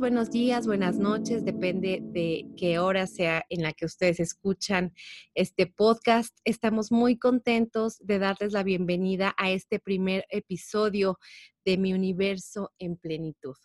Buenos 0.00 0.30
días, 0.30 0.66
buenas 0.66 0.96
noches, 0.96 1.44
depende 1.44 2.00
de 2.00 2.46
qué 2.56 2.78
hora 2.78 3.06
sea 3.06 3.44
en 3.50 3.62
la 3.62 3.74
que 3.74 3.84
ustedes 3.84 4.18
escuchan 4.18 4.94
este 5.34 5.66
podcast. 5.66 6.34
Estamos 6.46 6.90
muy 6.90 7.18
contentos 7.18 7.98
de 7.98 8.18
darles 8.18 8.54
la 8.54 8.62
bienvenida 8.62 9.34
a 9.36 9.50
este 9.50 9.78
primer 9.78 10.24
episodio 10.30 11.18
de 11.66 11.76
Mi 11.76 11.92
Universo 11.92 12.72
en 12.78 12.96
Plenitud. 12.96 13.56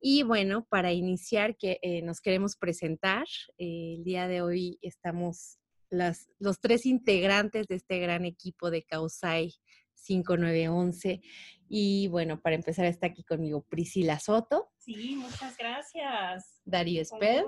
Y 0.00 0.24
bueno, 0.24 0.66
para 0.68 0.92
iniciar, 0.92 1.56
que 1.56 1.78
eh, 1.82 2.02
nos 2.02 2.20
queremos 2.20 2.56
presentar. 2.56 3.26
Eh, 3.56 3.94
el 3.98 4.02
día 4.02 4.26
de 4.26 4.42
hoy 4.42 4.80
estamos 4.82 5.60
las, 5.88 6.28
los 6.40 6.58
tres 6.58 6.84
integrantes 6.84 7.68
de 7.68 7.76
este 7.76 8.00
gran 8.00 8.24
equipo 8.24 8.72
de 8.72 8.82
Causai 8.82 9.54
5911. 9.96 11.20
Y 11.68 12.08
bueno, 12.08 12.40
para 12.40 12.54
empezar 12.54 12.86
está 12.86 13.08
aquí 13.08 13.24
conmigo 13.24 13.62
Priscila 13.68 14.18
Soto. 14.18 14.70
Sí, 14.78 15.16
muchas 15.16 15.56
gracias. 15.56 16.60
Darío 16.64 17.02
Esped. 17.02 17.44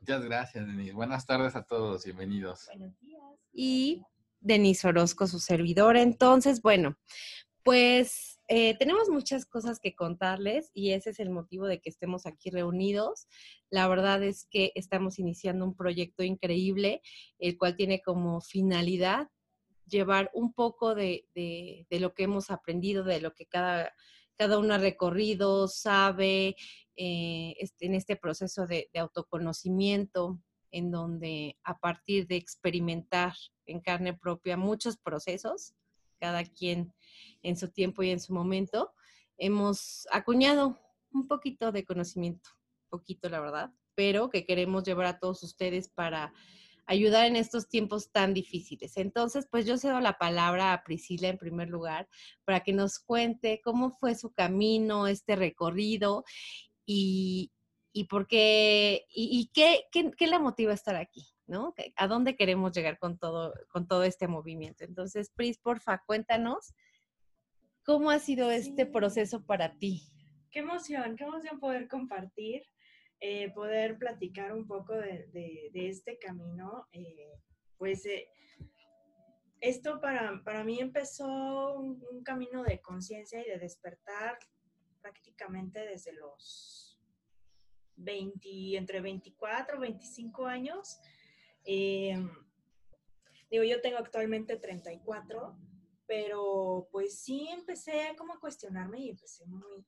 Muchas 0.00 0.24
gracias, 0.24 0.66
Denise. 0.66 0.92
Buenas 0.92 1.26
tardes 1.26 1.56
a 1.56 1.62
todos, 1.62 2.04
bienvenidos. 2.04 2.66
Buenos 2.66 2.98
días. 3.00 3.22
Y 3.52 4.02
Denise 4.40 4.88
Orozco, 4.88 5.26
su 5.26 5.38
servidora. 5.38 6.02
Entonces, 6.02 6.60
bueno, 6.60 6.98
pues 7.62 8.34
eh, 8.48 8.76
tenemos 8.76 9.08
muchas 9.08 9.46
cosas 9.46 9.80
que 9.80 9.94
contarles 9.94 10.70
y 10.74 10.90
ese 10.90 11.10
es 11.10 11.20
el 11.20 11.30
motivo 11.30 11.66
de 11.66 11.80
que 11.80 11.88
estemos 11.88 12.26
aquí 12.26 12.50
reunidos. 12.50 13.26
La 13.70 13.88
verdad 13.88 14.22
es 14.22 14.46
que 14.50 14.70
estamos 14.74 15.18
iniciando 15.18 15.64
un 15.64 15.74
proyecto 15.74 16.22
increíble, 16.22 17.00
el 17.38 17.56
cual 17.56 17.74
tiene 17.74 18.02
como 18.02 18.42
finalidad 18.42 19.28
llevar 19.86 20.30
un 20.34 20.52
poco 20.52 20.94
de, 20.94 21.26
lo 21.90 22.14
que 22.14 22.24
hemos 22.24 22.50
aprendido, 22.50 23.04
de 23.04 23.20
lo 23.20 23.34
que 23.34 23.46
cada, 23.46 23.92
cada 24.36 24.58
uno 24.58 24.74
ha 24.74 24.78
recorrido, 24.78 25.68
sabe 25.68 26.56
eh, 26.96 27.54
este, 27.58 27.86
en 27.86 27.94
este 27.94 28.16
proceso 28.16 28.66
de, 28.66 28.88
autoconocimiento, 28.94 30.40
en 30.70 30.90
donde 30.90 31.56
a 31.62 31.78
partir 31.78 32.26
de 32.26 32.36
experimentar 32.36 33.34
en 33.66 33.80
carne 33.80 34.14
propia 34.14 34.56
muchos 34.56 34.96
procesos, 34.96 35.74
cada 36.18 36.44
quien 36.44 36.92
en 37.42 37.56
su 37.56 37.68
tiempo 37.70 38.02
y 38.02 38.10
en 38.10 38.20
su 38.20 38.32
momento, 38.32 38.92
hemos 39.36 40.06
acuñado 40.10 40.80
un 41.12 41.28
poquito 41.28 41.70
de 41.70 41.84
conocimiento, 41.84 42.50
poquito 42.88 43.28
la 43.28 43.40
verdad, 43.40 43.72
pero 43.94 44.30
que 44.30 44.44
queremos 44.44 44.84
llevar 44.84 45.06
a 45.06 45.18
todos 45.18 45.42
ustedes 45.42 45.88
para 45.88 46.32
ayudar 46.86 47.26
en 47.26 47.36
estos 47.36 47.68
tiempos 47.68 48.10
tan 48.10 48.34
difíciles. 48.34 48.96
Entonces, 48.96 49.46
pues 49.50 49.66
yo 49.66 49.78
cedo 49.78 50.00
la 50.00 50.18
palabra 50.18 50.72
a 50.72 50.84
Priscila 50.84 51.28
en 51.28 51.38
primer 51.38 51.68
lugar 51.68 52.08
para 52.44 52.60
que 52.60 52.72
nos 52.72 52.98
cuente 52.98 53.60
cómo 53.62 53.90
fue 53.90 54.14
su 54.14 54.32
camino, 54.32 55.06
este 55.06 55.36
recorrido 55.36 56.24
y, 56.86 57.50
por 58.08 58.26
qué, 58.26 59.06
y, 59.08 59.50
qué, 59.54 59.84
qué, 59.90 60.26
la 60.26 60.38
motiva 60.38 60.72
a 60.72 60.74
estar 60.74 60.96
aquí, 60.96 61.26
¿no? 61.46 61.74
¿A 61.96 62.06
dónde 62.06 62.36
queremos 62.36 62.72
llegar 62.72 62.98
con 62.98 63.18
todo, 63.18 63.54
con 63.70 63.86
todo 63.86 64.02
este 64.04 64.28
movimiento? 64.28 64.84
Entonces, 64.84 65.30
Pris, 65.34 65.58
porfa, 65.58 66.02
cuéntanos 66.06 66.74
cómo 67.84 68.10
ha 68.10 68.18
sido 68.18 68.50
este 68.50 68.86
proceso 68.86 69.44
para 69.44 69.78
ti. 69.78 70.02
Qué 70.50 70.60
emoción, 70.60 71.16
qué 71.16 71.24
emoción 71.24 71.58
poder 71.58 71.88
compartir 71.88 72.62
eh, 73.20 73.50
poder 73.52 73.98
platicar 73.98 74.52
un 74.52 74.66
poco 74.66 74.94
de, 74.94 75.70
este 75.72 76.18
camino, 76.18 76.88
eh, 76.92 77.40
pues 77.78 78.04
eh, 78.06 78.28
esto 79.60 80.00
para, 80.00 80.42
para, 80.44 80.62
mí 80.62 80.80
empezó 80.80 81.78
un, 81.78 82.22
camino 82.22 82.62
de 82.62 82.80
conciencia 82.80 83.40
y 83.40 83.48
de 83.48 83.58
despertar 83.58 84.38
prácticamente 85.00 85.80
desde 85.80 86.12
los 86.12 87.00
20, 87.96 88.76
entre 88.76 89.00
24 89.00 89.76
y 89.76 89.80
25 89.80 90.46
años. 90.46 91.00
digo, 91.64 92.28
yo 93.50 93.80
tengo 93.80 93.98
actualmente 93.98 94.56
34, 94.56 95.56
pero 96.06 96.88
pues 96.90 97.20
sí 97.20 97.48
empecé 97.50 98.14
como 98.18 98.34
a 98.34 98.40
cuestionarme 98.40 99.00
y 99.00 99.10
empecé 99.10 99.46
muy, 99.46 99.86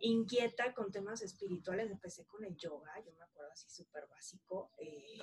inquieta 0.00 0.72
con 0.74 0.90
temas 0.90 1.22
espirituales. 1.22 1.90
Empecé 1.90 2.26
con 2.26 2.44
el 2.44 2.56
yoga, 2.56 2.92
yo 3.04 3.12
me 3.14 3.24
acuerdo 3.24 3.52
así 3.52 3.68
súper 3.70 4.06
básico. 4.08 4.72
Eh, 4.78 5.18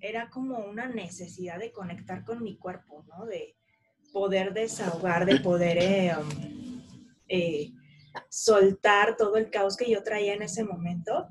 era 0.00 0.30
como 0.30 0.58
una 0.58 0.88
necesidad 0.88 1.58
de 1.58 1.72
conectar 1.72 2.24
con 2.24 2.42
mi 2.42 2.56
cuerpo, 2.56 3.04
¿no? 3.08 3.26
De 3.26 3.56
poder 4.12 4.52
desahogar, 4.52 5.26
de 5.26 5.40
poder 5.40 5.78
eh, 5.78 6.12
um, 6.18 6.82
eh, 7.28 7.72
soltar 8.28 9.16
todo 9.16 9.36
el 9.36 9.50
caos 9.50 9.76
que 9.76 9.90
yo 9.90 10.02
traía 10.02 10.34
en 10.34 10.42
ese 10.42 10.64
momento. 10.64 11.28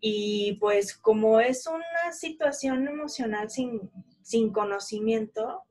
Y 0.00 0.54
pues 0.54 0.96
como 0.96 1.40
es 1.40 1.66
una 1.66 2.12
situación 2.12 2.88
emocional 2.88 3.50
sin, 3.50 3.88
sin 4.20 4.52
conocimiento, 4.52 5.62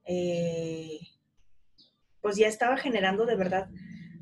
pues 2.22 2.38
ya 2.38 2.48
estaba 2.48 2.78
generando 2.78 3.26
de 3.26 3.36
verdad 3.36 3.70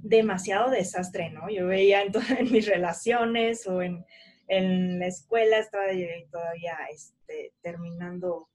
demasiado 0.02 0.70
desastre, 0.70 1.30
¿no? 1.30 1.50
Yo 1.50 1.68
veía 1.68 2.02
en, 2.02 2.12
en 2.38 2.52
mis 2.52 2.66
relaciones 2.68 3.68
o 3.68 3.82
en, 3.82 4.06
en, 4.48 5.00
la 5.00 5.08
escuela, 5.08 5.60
estaba 5.60 5.86
todavía 6.32 6.78
este, 6.94 7.54
terminando 7.62 8.50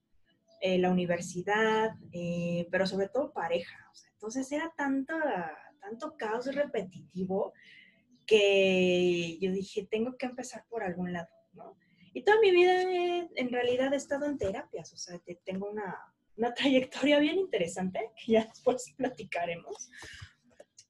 eh, 0.60 0.78
la 0.78 0.90
universidad, 0.90 1.90
eh, 2.12 2.66
pero 2.70 2.86
sobre 2.86 3.08
todo 3.08 3.32
pareja. 3.32 3.76
entonces 4.14 4.50
era 4.50 4.72
tanto, 4.76 5.14
tanto 5.80 6.16
caos 6.16 6.46
repetitivo 6.54 7.52
que 8.26 9.38
yo 9.40 9.52
dije, 9.52 9.86
tengo 9.90 10.16
que 10.16 10.26
empezar 10.26 10.64
por 10.70 10.82
algún 10.82 11.12
lado, 11.12 11.28
¿no? 11.52 11.76
Y 12.14 12.22
toda 12.22 12.40
mi 12.40 12.50
vida 12.50 12.82
en 13.34 13.50
realidad 13.50 13.92
he 13.92 13.96
estado 13.96 14.26
en 14.26 14.38
terapias, 14.38 14.92
o 14.92 14.96
sea, 14.96 15.20
tengo 15.44 15.68
una, 15.68 15.98
una 16.36 16.54
trayectoria 16.54 17.18
bien 17.18 17.38
interesante 17.38 18.10
que 18.16 18.32
ya 18.32 18.44
después 18.46 18.92
platicaremos. 18.96 19.90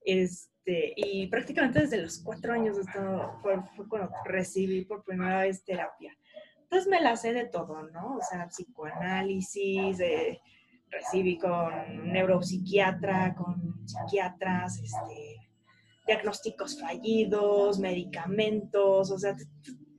Este, 0.05 0.93
y 0.95 1.27
prácticamente 1.27 1.81
desde 1.81 2.01
los 2.01 2.19
cuatro 2.19 2.53
años 2.53 2.77
fue, 3.41 3.55
cuando 3.89 4.11
recibí 4.23 4.85
por 4.85 5.03
primera 5.03 5.41
vez 5.41 5.63
terapia. 5.63 6.15
Entonces 6.61 6.87
me 6.87 7.01
la 7.01 7.15
sé 7.15 7.33
de 7.33 7.45
todo, 7.45 7.83
¿no? 7.89 8.17
O 8.17 8.21
sea, 8.21 8.47
psicoanálisis, 8.47 9.97
recibí 10.89 11.37
con 11.37 12.11
neuropsiquiatra, 12.11 13.35
con 13.35 13.87
psiquiatras, 13.87 14.79
este, 14.79 15.37
diagnósticos 16.05 16.79
fallidos, 16.79 17.79
medicamentos, 17.79 19.11
o 19.11 19.17
sea, 19.17 19.35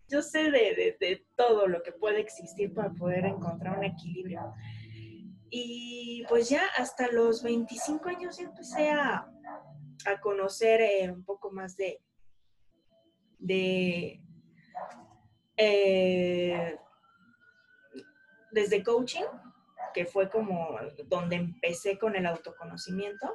yo 0.08 0.22
sé 0.22 0.50
de, 0.50 0.96
de, 1.00 1.26
todo 1.34 1.66
lo 1.66 1.82
que 1.82 1.92
puede 1.92 2.20
existir 2.20 2.72
para 2.72 2.92
poder 2.92 3.24
encontrar 3.24 3.78
un 3.78 3.84
equilibrio. 3.84 4.54
Y 5.50 6.24
pues 6.28 6.48
ya 6.48 6.62
hasta 6.76 7.10
los 7.10 7.42
25 7.42 8.08
años 8.08 8.38
ya 8.38 8.44
empecé 8.44 8.90
a, 8.90 9.28
a 10.06 10.20
conocer 10.20 10.80
eh, 10.80 11.10
un 11.10 11.24
poco 11.24 11.50
más 11.50 11.76
de, 11.76 12.00
de 13.38 14.20
eh, 15.56 16.76
desde 18.52 18.82
coaching, 18.82 19.24
que 19.94 20.04
fue 20.04 20.30
como 20.30 20.78
donde 21.06 21.36
empecé 21.36 21.98
con 21.98 22.16
el 22.16 22.26
autoconocimiento. 22.26 23.34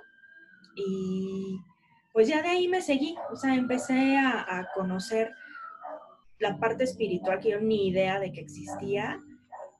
Y 0.75 1.59
pues 2.13 2.27
ya 2.27 2.41
de 2.41 2.49
ahí 2.49 2.67
me 2.67 2.81
seguí, 2.81 3.15
o 3.31 3.35
sea, 3.35 3.55
empecé 3.55 4.17
a, 4.17 4.67
conocer 4.75 5.33
la 6.39 6.57
parte 6.59 6.83
espiritual 6.83 7.39
que 7.39 7.51
yo 7.51 7.59
ni 7.59 7.87
idea 7.87 8.19
de 8.19 8.31
que 8.31 8.41
existía. 8.41 9.19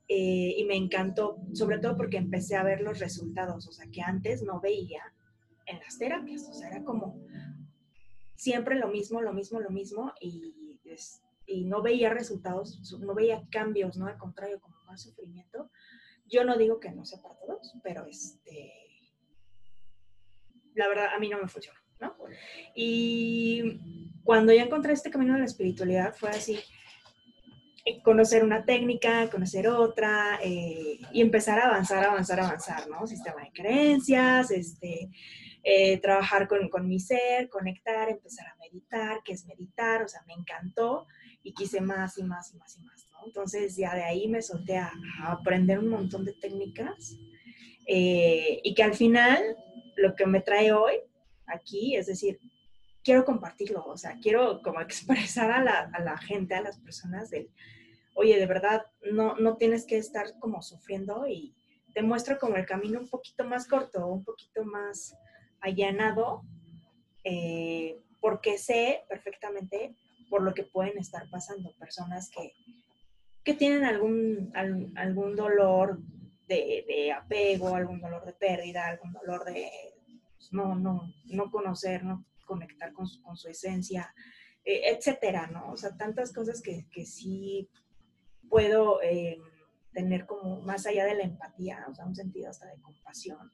Eh, 0.08 0.56
y 0.58 0.66
me 0.66 0.76
encantó, 0.76 1.38
sobre 1.54 1.78
todo 1.78 1.96
porque 1.96 2.18
empecé 2.18 2.58
a 2.58 2.64
ver 2.64 2.82
los 2.82 3.00
resultados, 3.00 3.66
o 3.68 3.72
sea, 3.72 3.86
que 3.90 4.02
antes 4.02 4.44
no 4.44 4.60
veía 4.60 5.02
en 5.72 5.80
las 5.80 5.98
terapias. 5.98 6.48
O 6.50 6.54
sea, 6.54 6.70
era 6.70 6.84
como 6.84 7.20
siempre 8.36 8.76
lo 8.76 8.88
mismo, 8.88 9.22
lo 9.22 9.34
mismo, 9.34 9.60
lo 9.60 9.70
mismo 9.70 10.14
y, 10.20 10.58
no 11.66 11.82
veía 11.82 12.10
resultados, 12.10 12.80
no 13.00 13.14
veía 13.14 13.44
cambios, 13.52 13.98
¿no? 13.98 14.08
Al 14.08 14.18
contrario, 14.18 14.62
como 14.62 14.76
más 14.86 15.02
sufrimiento. 15.02 15.70
Yo 16.26 16.46
no 16.46 16.58
digo 16.58 16.80
que 16.80 16.92
no 16.92 17.04
sea 17.04 17.22
para 17.22 17.36
todos, 17.40 17.74
pero 17.84 18.06
este, 18.06 18.72
la 20.76 20.88
verdad 20.88 21.14
a 21.14 21.20
mí 21.20 21.28
no 21.28 21.42
me 21.42 21.50
funcionó, 21.50 21.78
¿no? 22.00 22.16
Y 22.74 23.80
cuando 24.24 24.54
ya 24.54 24.64
encontré 24.64 24.94
este 24.94 25.12
camino 25.12 25.34
de 25.34 25.40
la 25.40 25.46
espiritualidad 25.46 26.16
fue 26.16 26.30
así, 26.30 26.58
eh, 27.84 28.02
conocer 28.04 28.44
una 28.44 28.64
técnica, 28.64 29.30
conocer 29.30 29.68
otra 29.68 30.40
eh, 30.44 31.00
y 31.12 31.22
empezar 31.22 31.60
a 31.60 31.68
avanzar, 31.68 32.04
avanzar, 32.04 32.40
avanzar, 32.40 32.88
¿no? 32.88 33.08
Sistema 33.08 33.42
de 33.42 33.52
creencias, 33.52 34.52
este, 34.52 35.10
eh, 35.64 36.00
trabajar 36.00 36.48
con, 36.48 36.70
con, 36.70 36.88
mi 36.88 37.00
ser, 37.00 37.50
conectar, 37.50 38.10
empezar 38.10 38.48
a 38.48 38.56
meditar, 38.58 39.22
qué 39.24 39.34
es 39.34 39.46
meditar, 39.46 40.04
o 40.04 40.08
sea, 40.08 40.22
me 40.26 40.34
encantó 40.34 41.08
y 41.44 41.54
quise 41.54 41.82
más 41.82 42.18
y 42.18 42.24
más 42.24 42.54
y 42.54 42.58
más 42.58 42.78
y 42.78 42.82
más. 42.82 43.08
Entonces 43.26 43.76
ya 43.76 43.96
de 43.96 44.04
ahí 44.04 44.28
me 44.28 44.42
solté 44.42 44.78
a, 44.78 44.92
aprender 45.26 45.80
un 45.80 45.90
montón 45.90 46.26
de 46.26 46.34
técnicas 46.34 47.16
eh, 47.86 48.60
y 48.64 48.74
que 48.74 48.84
al 48.84 48.96
final 48.96 49.56
lo 49.98 50.16
que 50.16 50.26
me 50.26 50.42
trae 50.42 50.72
hoy 50.72 50.96
aquí, 51.46 51.96
es 51.96 52.08
decir, 52.08 52.40
quiero 53.04 53.26
compartirlo, 53.26 53.86
o 53.86 53.98
sea, 53.98 54.18
quiero 54.22 54.62
como 54.62 54.82
expresar 54.82 55.52
a 55.52 55.64
la, 55.64 55.92
a 55.94 56.02
la 56.02 56.18
gente, 56.18 56.56
a 56.56 56.62
las 56.62 56.80
personas 56.80 57.30
del, 57.30 57.50
oye, 58.16 58.38
de 58.38 58.46
verdad, 58.46 58.86
no, 59.12 59.36
no 59.36 59.58
tienes 59.58 59.86
que 59.86 59.98
estar 59.98 60.40
como 60.40 60.62
sufriendo 60.62 61.28
y 61.28 61.56
te 61.94 62.02
muestro 62.02 62.40
como 62.40 62.56
el 62.56 62.66
camino 62.66 63.00
un 63.00 63.10
poquito 63.10 63.44
más 63.44 63.68
corto, 63.68 64.08
un 64.08 64.24
poquito 64.24 64.64
más 64.64 65.14
allanado, 65.62 66.44
eh, 67.24 67.98
porque 68.20 68.58
sé 68.58 69.04
perfectamente 69.08 69.96
por 70.30 70.42
lo 70.42 70.54
que 70.54 70.64
pueden 70.64 70.98
estar 70.98 71.30
pasando 71.30 71.74
personas 71.78 72.30
que, 72.30 72.54
que 73.44 73.54
tienen 73.54 73.84
algún, 73.84 74.52
algún 74.96 75.36
dolor 75.36 76.00
de, 76.48 77.14
apego, 77.14 77.76
algún 77.76 78.02
dolor 78.02 78.26
de 78.26 78.34
pérdida, 78.34 78.88
algún 78.88 79.14
dolor 79.14 79.46
de 79.46 79.70
pues, 80.38 80.52
no, 80.52 80.76
no, 80.76 81.14
no 81.26 81.52
conocer, 81.52 82.04
no 82.04 82.26
conectar 82.46 82.92
con 82.94 83.08
su, 83.08 83.22
con 83.22 83.38
su 83.38 83.48
esencia, 83.48 84.14
eh, 84.66 84.82
etcétera, 84.86 85.48
¿no? 85.48 85.72
O 85.72 85.78
sea, 85.78 85.96
tantas 85.96 86.34
cosas 86.34 86.62
que, 86.62 86.88
que 86.92 87.06
sí 87.06 87.70
puedo 88.50 89.02
eh, 89.02 89.40
tener 89.94 90.26
como 90.26 90.62
más 90.62 90.86
allá 90.86 91.06
de 91.06 91.16
la 91.16 91.24
empatía, 91.24 91.86
o 91.90 91.96
sea, 91.96 92.06
un 92.06 92.16
sentido 92.16 92.50
hasta 92.50 92.68
de 92.68 92.82
compasión 92.82 93.52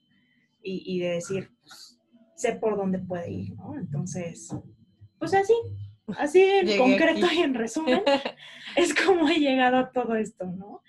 y, 0.62 0.83
y 0.86 1.00
de 1.00 1.09
decir, 1.09 1.51
pues, 1.62 1.97
sé 2.38 2.54
por 2.54 2.78
dónde 2.78 3.00
puede 3.00 3.31
ir, 3.31 3.56
¿no? 3.56 3.75
Entonces, 3.78 4.56
pues 5.18 5.34
así, 5.34 5.56
así 6.18 6.42
en 6.42 6.78
concreto 6.78 7.25
y 7.34 7.39
en 7.39 7.56
resumen, 7.56 8.04
es 8.78 8.94
como 8.94 9.28
he 9.28 9.39
llegado 9.39 9.78
a 9.78 9.92
todo 9.92 10.16
esto, 10.16 10.45
¿no? 10.45 10.81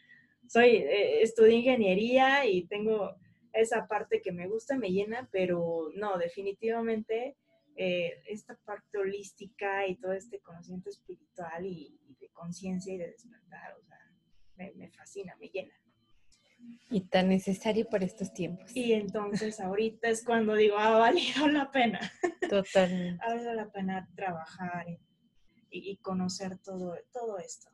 Soy, 0.47 0.77
eh, 0.77 1.23
estudié 1.23 1.57
ingeniería 1.57 2.47
y 2.47 2.67
tengo 2.67 3.17
esa 3.55 3.89
parte 3.89 4.21
que 4.21 4.31
me 4.31 4.47
gusta, 4.47 4.77
me 4.77 4.91
llena, 4.91 5.29
pero 5.33 5.91
no, 5.95 6.19
definitivamente 6.19 7.37
eh, 7.77 8.23
esta 8.27 8.55
parte 8.65 8.99
holística 8.99 9.87
y 9.87 9.97
todo 9.97 10.13
este 10.13 10.41
conocimiento 10.41 10.91
espiritual 10.91 11.65
y, 11.65 11.99
de 12.21 12.29
conciencia 12.29 12.93
y 12.93 12.99
de 12.99 13.09
despertar, 13.09 13.75
o 13.79 13.83
sea, 13.83 13.99
me, 14.57 14.73
me, 14.73 14.91
fascina, 14.91 15.35
me 15.41 15.49
llena. 15.49 15.73
Y 16.91 17.03
tan 17.03 17.29
necesario 17.29 17.89
por 17.89 18.03
estos 18.03 18.33
tiempos. 18.33 18.75
Y 18.75 18.95
entonces 18.95 19.61
ahorita 19.61 20.09
es 20.09 20.25
cuando 20.25 20.55
digo, 20.55 20.79
ha 20.79 20.99
valido 20.99 21.47
la 21.49 21.71
pena. 21.71 22.01
Totalmente. 22.49 23.23
ha 23.25 23.35
valido 23.35 23.55
la 23.55 23.71
pena 23.71 24.09
trabajar 24.17 24.87
y, 24.89 24.99
y, 25.71 25.97
conocer 25.99 26.59
todo, 26.59 26.97
todo 27.13 27.39
esto. 27.39 27.69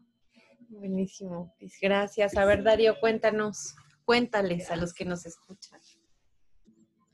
Buenísimo, 0.69 1.55
pues 1.59 1.79
gracias. 1.81 2.37
A 2.37 2.45
ver, 2.45 2.65
Darío, 2.65 2.99
cuéntanos, 2.99 3.77
cuéntales 4.05 4.71
a 4.71 4.77
los 4.77 4.93
que 4.93 5.05
nos 5.05 5.25
escuchan. 5.27 5.81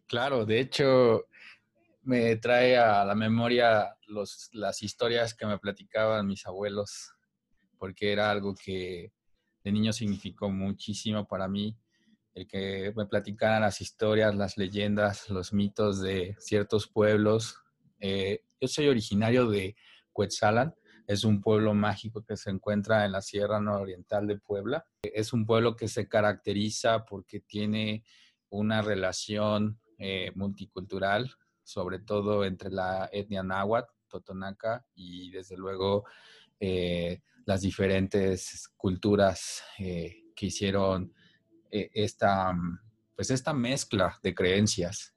Claro, 0.07 0.47
de 0.47 0.61
hecho, 0.61 1.27
me 2.03 2.37
trae 2.37 2.77
a 2.77 3.05
la 3.05 3.15
memoria 3.15 3.95
los, 4.09 4.49
las 4.53 4.83
historias 4.83 5.35
que 5.35 5.47
me 5.47 5.59
platicaban 5.59 6.27
mis 6.27 6.47
abuelos, 6.47 7.15
porque 7.79 8.13
era 8.13 8.31
algo 8.31 8.55
que 8.55 9.13
de 9.65 9.73
niño 9.73 9.93
significó 9.93 10.51
muchísimo 10.51 11.27
para 11.27 11.49
mí, 11.49 11.77
el 12.35 12.47
que 12.47 12.93
me 12.97 13.07
platicaran 13.07 13.63
las 13.63 13.81
historias, 13.81 14.35
las 14.35 14.57
leyendas, 14.57 15.29
los 15.31 15.53
mitos 15.53 16.01
de 16.01 16.37
ciertos 16.39 16.87
pueblos. 16.87 17.57
Eh, 17.99 18.45
yo 18.61 18.69
soy 18.69 18.89
originario 18.89 19.49
de 19.49 19.77
Cuetzalan, 20.13 20.75
es 21.07 21.25
un 21.25 21.41
pueblo 21.41 21.75
mágico 21.75 22.25
que 22.25 22.37
se 22.37 22.51
encuentra 22.51 23.05
en 23.05 23.13
la 23.13 23.21
Sierra 23.21 23.61
Nororiental 23.61 24.27
de 24.27 24.39
Puebla. 24.39 24.87
Es 25.03 25.33
un 25.33 25.45
pueblo 25.45 25.75
que 25.75 25.89
se 25.89 26.09
caracteriza 26.09 27.05
porque 27.05 27.41
tiene 27.41 28.05
una 28.49 28.81
relación 28.81 29.81
eh, 29.99 30.31
multicultural 30.35 31.37
sobre 31.71 32.01
todo 32.01 32.45
entre 32.45 32.71
la 32.71 33.09
etnia 33.13 33.45
náhuatl, 33.45 33.93
totonaca, 34.09 34.85
y 34.95 35.31
desde 35.31 35.57
luego 35.57 36.05
eh, 36.59 37.23
las 37.47 37.63
diferentes 37.63 38.69
culturas 38.77 39.63
eh, 39.79 40.25
que 40.35 40.47
hicieron 40.47 41.13
eh, 41.71 41.91
esta, 41.95 42.55
pues 43.15 43.31
esta 43.31 43.53
mezcla 43.53 44.19
de 44.23 44.35
creencias. 44.35 45.15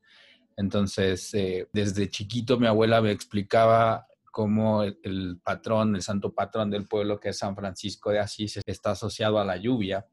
Entonces, 0.55 1.31
desde 1.73 2.09
chiquito 2.09 2.59
mi 2.59 2.67
abuela 2.67 3.01
me 3.01 3.11
explicaba 3.11 4.05
cómo 4.31 4.83
el, 4.83 4.99
el, 5.03 5.39
patrón, 5.43 5.95
el 5.95 6.03
santo 6.03 6.33
patrón 6.33 6.69
del 6.69 6.87
pueblo, 6.87 7.19
que 7.19 7.29
es 7.29 7.39
San 7.39 7.55
Francisco 7.55 8.11
de 8.11 8.19
Asís, 8.19 8.59
está 8.65 8.91
asociado 8.91 9.39
a 9.39 9.45
la 9.45 9.57
lluvia 9.57 10.05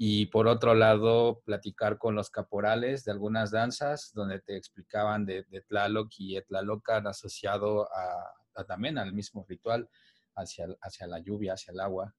y 0.00 0.26
por 0.26 0.46
otro 0.46 0.74
lado 0.74 1.42
platicar 1.44 1.98
con 1.98 2.14
los 2.14 2.30
caporales 2.30 3.04
de 3.04 3.10
algunas 3.10 3.50
danzas 3.50 4.12
donde 4.14 4.38
te 4.38 4.56
explicaban 4.56 5.26
de, 5.26 5.42
de 5.50 5.60
Tlaloc 5.62 6.08
y 6.18 6.40
Tlalocan 6.42 7.08
asociado 7.08 7.92
a, 7.92 8.32
a, 8.54 8.64
también 8.64 8.96
al 8.96 9.12
mismo 9.12 9.44
ritual 9.48 9.90
hacia, 10.38 10.66
hacia 10.80 11.06
la 11.06 11.18
lluvia, 11.18 11.54
hacia 11.54 11.72
el 11.72 11.80
agua. 11.80 12.14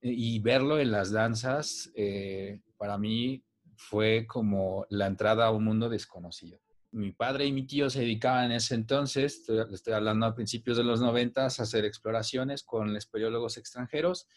Y 0.00 0.38
verlo 0.40 0.78
en 0.78 0.92
las 0.92 1.10
danzas 1.10 1.90
eh, 1.94 2.60
para 2.76 2.98
mí 2.98 3.44
fue 3.76 4.26
como 4.26 4.86
la 4.90 5.06
entrada 5.06 5.46
a 5.46 5.50
un 5.50 5.64
mundo 5.64 5.88
desconocido. 5.88 6.60
Mi 6.92 7.12
padre 7.12 7.46
y 7.46 7.52
mi 7.52 7.66
tío 7.66 7.90
se 7.90 8.00
dedicaban 8.00 8.46
en 8.46 8.52
ese 8.52 8.74
entonces, 8.74 9.40
estoy, 9.40 9.64
estoy 9.72 9.92
hablando 9.92 10.26
a 10.26 10.34
principios 10.34 10.76
de 10.76 10.84
los 10.84 11.00
noventas, 11.00 11.58
a 11.58 11.64
hacer 11.64 11.84
exploraciones 11.84 12.62
con 12.62 12.96
espeleólogos 12.96 13.58
extranjeros 13.58 14.28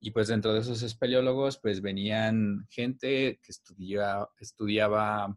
y 0.00 0.10
pues 0.10 0.28
dentro 0.28 0.52
de 0.52 0.60
esos 0.60 0.82
espeleólogos, 0.82 1.58
pues 1.58 1.80
venían 1.80 2.66
gente 2.70 3.40
que 3.42 3.52
estudia, 3.52 4.28
estudiaba 4.38 5.36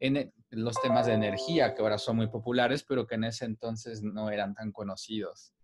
en 0.00 0.32
los 0.50 0.80
temas 0.80 1.06
de 1.06 1.12
energía, 1.12 1.74
que 1.74 1.82
ahora 1.82 1.98
son 1.98 2.16
muy 2.16 2.28
populares, 2.28 2.82
pero 2.82 3.06
que 3.06 3.14
en 3.14 3.24
ese 3.24 3.44
entonces 3.44 4.02
no 4.02 4.30
eran 4.30 4.54
tan 4.54 4.72
conocidos. 4.72 5.54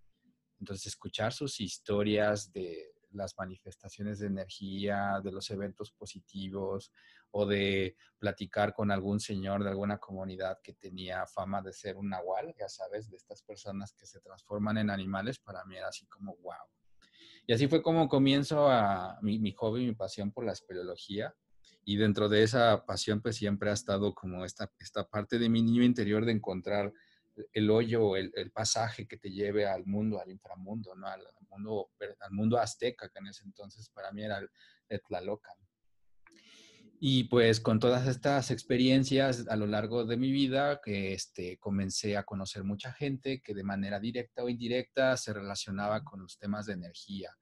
Entonces, 0.58 0.86
escuchar 0.86 1.32
sus 1.32 1.60
historias 1.60 2.52
de 2.52 2.92
las 3.10 3.36
manifestaciones 3.38 4.18
de 4.18 4.26
energía, 4.26 5.20
de 5.22 5.32
los 5.32 5.50
eventos 5.50 5.92
positivos, 5.92 6.92
o 7.30 7.46
de 7.46 7.96
platicar 8.18 8.72
con 8.72 8.90
algún 8.90 9.20
señor 9.20 9.62
de 9.62 9.70
alguna 9.70 9.98
comunidad 9.98 10.58
que 10.62 10.74
tenía 10.74 11.26
fama 11.26 11.60
de 11.60 11.72
ser 11.72 11.96
un 11.96 12.08
nahual, 12.08 12.54
ya 12.58 12.68
sabes, 12.68 13.10
de 13.10 13.16
estas 13.16 13.42
personas 13.42 13.92
que 13.92 14.06
se 14.06 14.20
transforman 14.20 14.78
en 14.78 14.90
animales, 14.90 15.38
para 15.38 15.64
mí 15.64 15.76
era 15.76 15.88
así 15.88 16.06
como, 16.06 16.36
wow. 16.36 16.54
Y 17.46 17.52
así 17.52 17.68
fue 17.68 17.82
como 17.82 18.08
comienzo 18.08 18.68
a 18.68 19.18
mi, 19.22 19.38
mi 19.38 19.52
hobby, 19.52 19.86
mi 19.86 19.94
pasión 19.94 20.32
por 20.32 20.44
la 20.44 20.52
espeleología. 20.52 21.34
Y 21.84 21.96
dentro 21.96 22.28
de 22.28 22.42
esa 22.42 22.84
pasión, 22.84 23.20
pues 23.20 23.36
siempre 23.36 23.70
ha 23.70 23.74
estado 23.74 24.14
como 24.14 24.44
esta, 24.44 24.72
esta 24.80 25.08
parte 25.08 25.38
de 25.38 25.48
mi 25.48 25.62
niño 25.62 25.84
interior 25.84 26.24
de 26.24 26.32
encontrar 26.32 26.92
el 27.52 27.70
hoyo, 27.70 28.16
el, 28.16 28.32
el 28.34 28.50
pasaje 28.50 29.06
que 29.06 29.18
te 29.18 29.30
lleve 29.30 29.66
al 29.66 29.86
mundo, 29.86 30.20
al 30.20 30.30
inframundo, 30.30 30.94
¿no? 30.94 31.06
Al, 31.06 31.20
al, 31.20 31.46
mundo, 31.48 31.90
al 32.20 32.30
mundo 32.30 32.58
azteca, 32.58 33.08
que 33.08 33.18
en 33.18 33.28
ese 33.28 33.44
entonces 33.44 33.88
para 33.90 34.12
mí 34.12 34.24
era 34.24 34.38
el, 34.38 34.50
el 34.88 35.02
Tlalocan. 35.02 35.56
Y 36.98 37.24
pues 37.24 37.60
con 37.60 37.78
todas 37.78 38.06
estas 38.06 38.50
experiencias 38.50 39.46
a 39.48 39.56
lo 39.56 39.66
largo 39.66 40.06
de 40.06 40.16
mi 40.16 40.32
vida, 40.32 40.80
que 40.82 41.12
este, 41.12 41.58
comencé 41.58 42.16
a 42.16 42.24
conocer 42.24 42.64
mucha 42.64 42.92
gente 42.92 43.42
que 43.42 43.54
de 43.54 43.64
manera 43.64 44.00
directa 44.00 44.42
o 44.42 44.48
indirecta 44.48 45.16
se 45.18 45.34
relacionaba 45.34 46.02
con 46.02 46.22
los 46.22 46.38
temas 46.38 46.64
de 46.66 46.72
energía. 46.72 47.36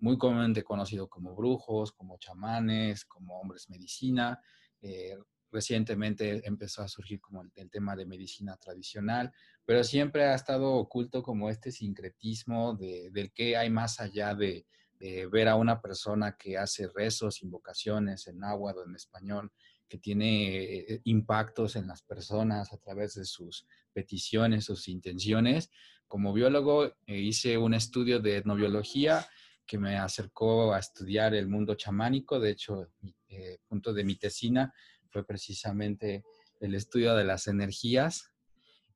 Muy 0.00 0.18
comúnmente 0.18 0.62
conocido 0.62 1.08
como 1.08 1.34
brujos, 1.34 1.92
como 1.92 2.18
chamanes, 2.18 3.06
como 3.06 3.40
hombres 3.40 3.70
medicina. 3.70 4.38
Eh, 4.82 5.16
recientemente 5.50 6.46
empezó 6.46 6.82
a 6.82 6.88
surgir 6.88 7.20
como 7.20 7.42
el, 7.42 7.50
el, 7.56 7.70
tema 7.70 7.96
de 7.96 8.06
medicina 8.06 8.56
tradicional, 8.56 9.32
pero 9.64 9.84
siempre 9.84 10.24
ha 10.24 10.34
estado 10.34 10.72
oculto 10.74 11.22
como 11.22 11.50
este 11.50 11.72
sincretismo 11.72 12.74
de, 12.74 13.10
del 13.10 13.32
que 13.32 13.56
hay 13.56 13.70
más 13.70 14.00
allá 14.00 14.34
de, 14.34 14.66
de 15.00 15.26
ver 15.26 15.48
a 15.48 15.56
una 15.56 15.80
persona 15.80 16.36
que 16.36 16.58
hace 16.58 16.86
rezos, 16.94 17.42
invocaciones 17.42 18.26
en 18.28 18.42
o 18.44 18.84
en 18.84 18.94
español, 18.94 19.50
que 19.88 19.98
tiene 19.98 20.74
eh, 20.74 21.00
impactos 21.04 21.74
en 21.74 21.88
las 21.88 22.02
personas 22.02 22.72
a 22.72 22.76
través 22.76 23.14
de 23.14 23.24
sus 23.24 23.66
peticiones, 23.92 24.66
sus 24.66 24.88
intenciones. 24.88 25.70
Como 26.06 26.32
biólogo 26.32 26.84
eh, 26.84 26.94
hice 27.18 27.56
un 27.56 27.74
estudio 27.74 28.20
de 28.20 28.36
etnobiología 28.36 29.26
que 29.66 29.78
me 29.78 29.96
acercó 29.96 30.74
a 30.74 30.78
estudiar 30.78 31.34
el 31.34 31.48
mundo 31.48 31.74
chamánico. 31.74 32.38
De 32.38 32.50
hecho, 32.50 32.88
eh, 33.28 33.58
punto 33.66 33.92
de 33.92 34.04
mi 34.04 34.16
tesina 34.16 34.72
fue 35.10 35.26
precisamente 35.26 36.24
el 36.60 36.74
estudio 36.74 37.14
de 37.14 37.24
las 37.24 37.46
energías 37.46 38.30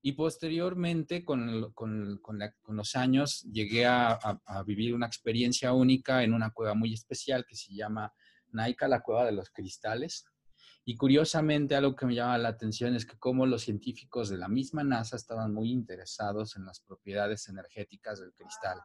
y 0.06 0.12
posteriormente, 0.12 1.24
con, 1.24 1.72
con, 1.72 2.20
con, 2.20 2.76
los 2.76 2.94
años, 2.94 3.42
llegué 3.50 3.86
a, 3.86 4.18
vivir 4.66 4.94
una 4.94 5.06
experiencia 5.06 5.72
única 5.72 6.22
en 6.22 6.34
una 6.34 6.50
cueva 6.50 6.74
muy 6.74 6.92
especial 6.92 7.46
que 7.46 7.56
se 7.56 7.74
llama 7.74 8.12
Naika, 8.52 8.86
la 8.86 9.00
cueva 9.00 9.24
de 9.24 9.32
los 9.32 9.48
cristales. 9.48 10.26
Y 10.84 10.96
curiosamente, 10.96 11.74
algo 11.74 11.96
que 11.96 12.04
me 12.04 12.14
llama 12.14 12.36
la 12.36 12.50
atención 12.50 12.94
es 12.94 13.06
que 13.06 13.16
como 13.16 13.46
los 13.46 13.62
científicos 13.62 14.28
de 14.28 14.36
la 14.36 14.46
misma 14.46 14.84
NASA 14.84 15.16
estaban 15.16 15.54
muy 15.54 15.70
interesados 15.70 16.54
en 16.56 16.66
las 16.66 16.80
propiedades 16.80 17.48
energéticas 17.48 18.20
del 18.20 18.34
cristal. 18.34 18.78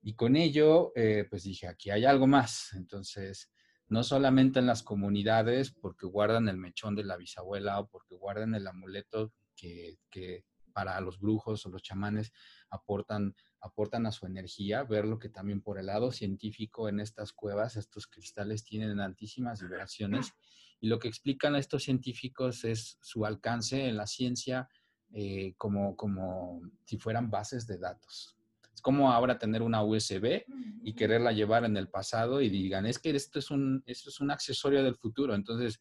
Y 0.00 0.14
con 0.14 0.36
ello, 0.36 0.92
eh, 0.96 1.26
pues 1.28 1.42
dije, 1.42 1.68
aquí 1.68 1.90
hay 1.90 2.06
algo 2.06 2.26
más. 2.26 2.72
Entonces, 2.72 3.50
no 3.90 4.04
solamente 4.04 4.60
en 4.60 4.66
las 4.66 4.82
comunidades, 4.82 5.72
porque 5.72 6.06
guardan 6.06 6.48
el 6.48 6.56
mechón 6.56 6.94
de 6.94 7.04
la 7.04 7.16
bisabuela 7.16 7.80
o 7.80 7.88
porque 7.88 8.14
guardan 8.14 8.54
el 8.54 8.66
amuleto 8.66 9.32
que, 9.56 9.98
que 10.08 10.44
para 10.72 11.00
los 11.00 11.18
brujos 11.18 11.66
o 11.66 11.70
los 11.70 11.82
chamanes 11.82 12.32
aportan, 12.70 13.34
aportan 13.60 14.06
a 14.06 14.12
su 14.12 14.26
energía, 14.26 14.84
verlo 14.84 15.18
que 15.18 15.28
también 15.28 15.60
por 15.60 15.78
el 15.78 15.86
lado 15.86 16.12
científico 16.12 16.88
en 16.88 17.00
estas 17.00 17.32
cuevas, 17.32 17.76
estos 17.76 18.06
cristales 18.06 18.64
tienen 18.64 19.00
altísimas 19.00 19.60
vibraciones 19.60 20.32
y 20.80 20.86
lo 20.86 21.00
que 21.00 21.08
explican 21.08 21.56
estos 21.56 21.82
científicos 21.82 22.64
es 22.64 22.96
su 23.00 23.26
alcance 23.26 23.88
en 23.88 23.96
la 23.96 24.06
ciencia 24.06 24.68
eh, 25.12 25.54
como, 25.56 25.96
como 25.96 26.62
si 26.84 26.96
fueran 26.96 27.28
bases 27.28 27.66
de 27.66 27.78
datos. 27.78 28.39
Es 28.80 28.82
como 28.82 29.12
ahora 29.12 29.38
tener 29.38 29.60
una 29.60 29.84
USB 29.84 30.42
y 30.82 30.94
quererla 30.94 31.32
llevar 31.32 31.66
en 31.66 31.76
el 31.76 31.90
pasado 31.90 32.40
y 32.40 32.48
digan, 32.48 32.86
es 32.86 32.98
que 32.98 33.10
esto 33.10 33.38
es 33.38 33.50
un, 33.50 33.82
esto 33.84 34.08
es 34.08 34.20
un 34.20 34.30
accesorio 34.30 34.82
del 34.82 34.96
futuro. 34.96 35.34
Entonces, 35.34 35.78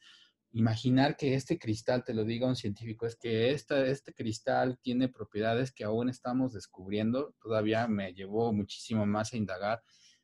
imaginar 0.51 1.15
que 1.15 1.34
este 1.34 1.58
cristal, 1.58 2.03
te 2.03 2.13
lo 2.13 2.25
diga 2.25 2.46
un 2.46 2.58
científico, 2.58 3.06
es 3.06 3.15
que 3.15 3.51
esta, 3.51 3.86
este 3.86 4.13
cristal 4.13 4.77
tiene 4.82 5.08
propiedades 5.08 5.72
que 5.72 5.86
aún 5.86 6.10
estamos 6.10 6.51
descubriendo. 6.51 7.34
Todavía 7.39 7.88
me 7.88 8.13
llevó 8.13 8.51
muchísimo 8.51 9.06
más 9.06 9.32
a 9.32 9.38
indagar 9.38 9.82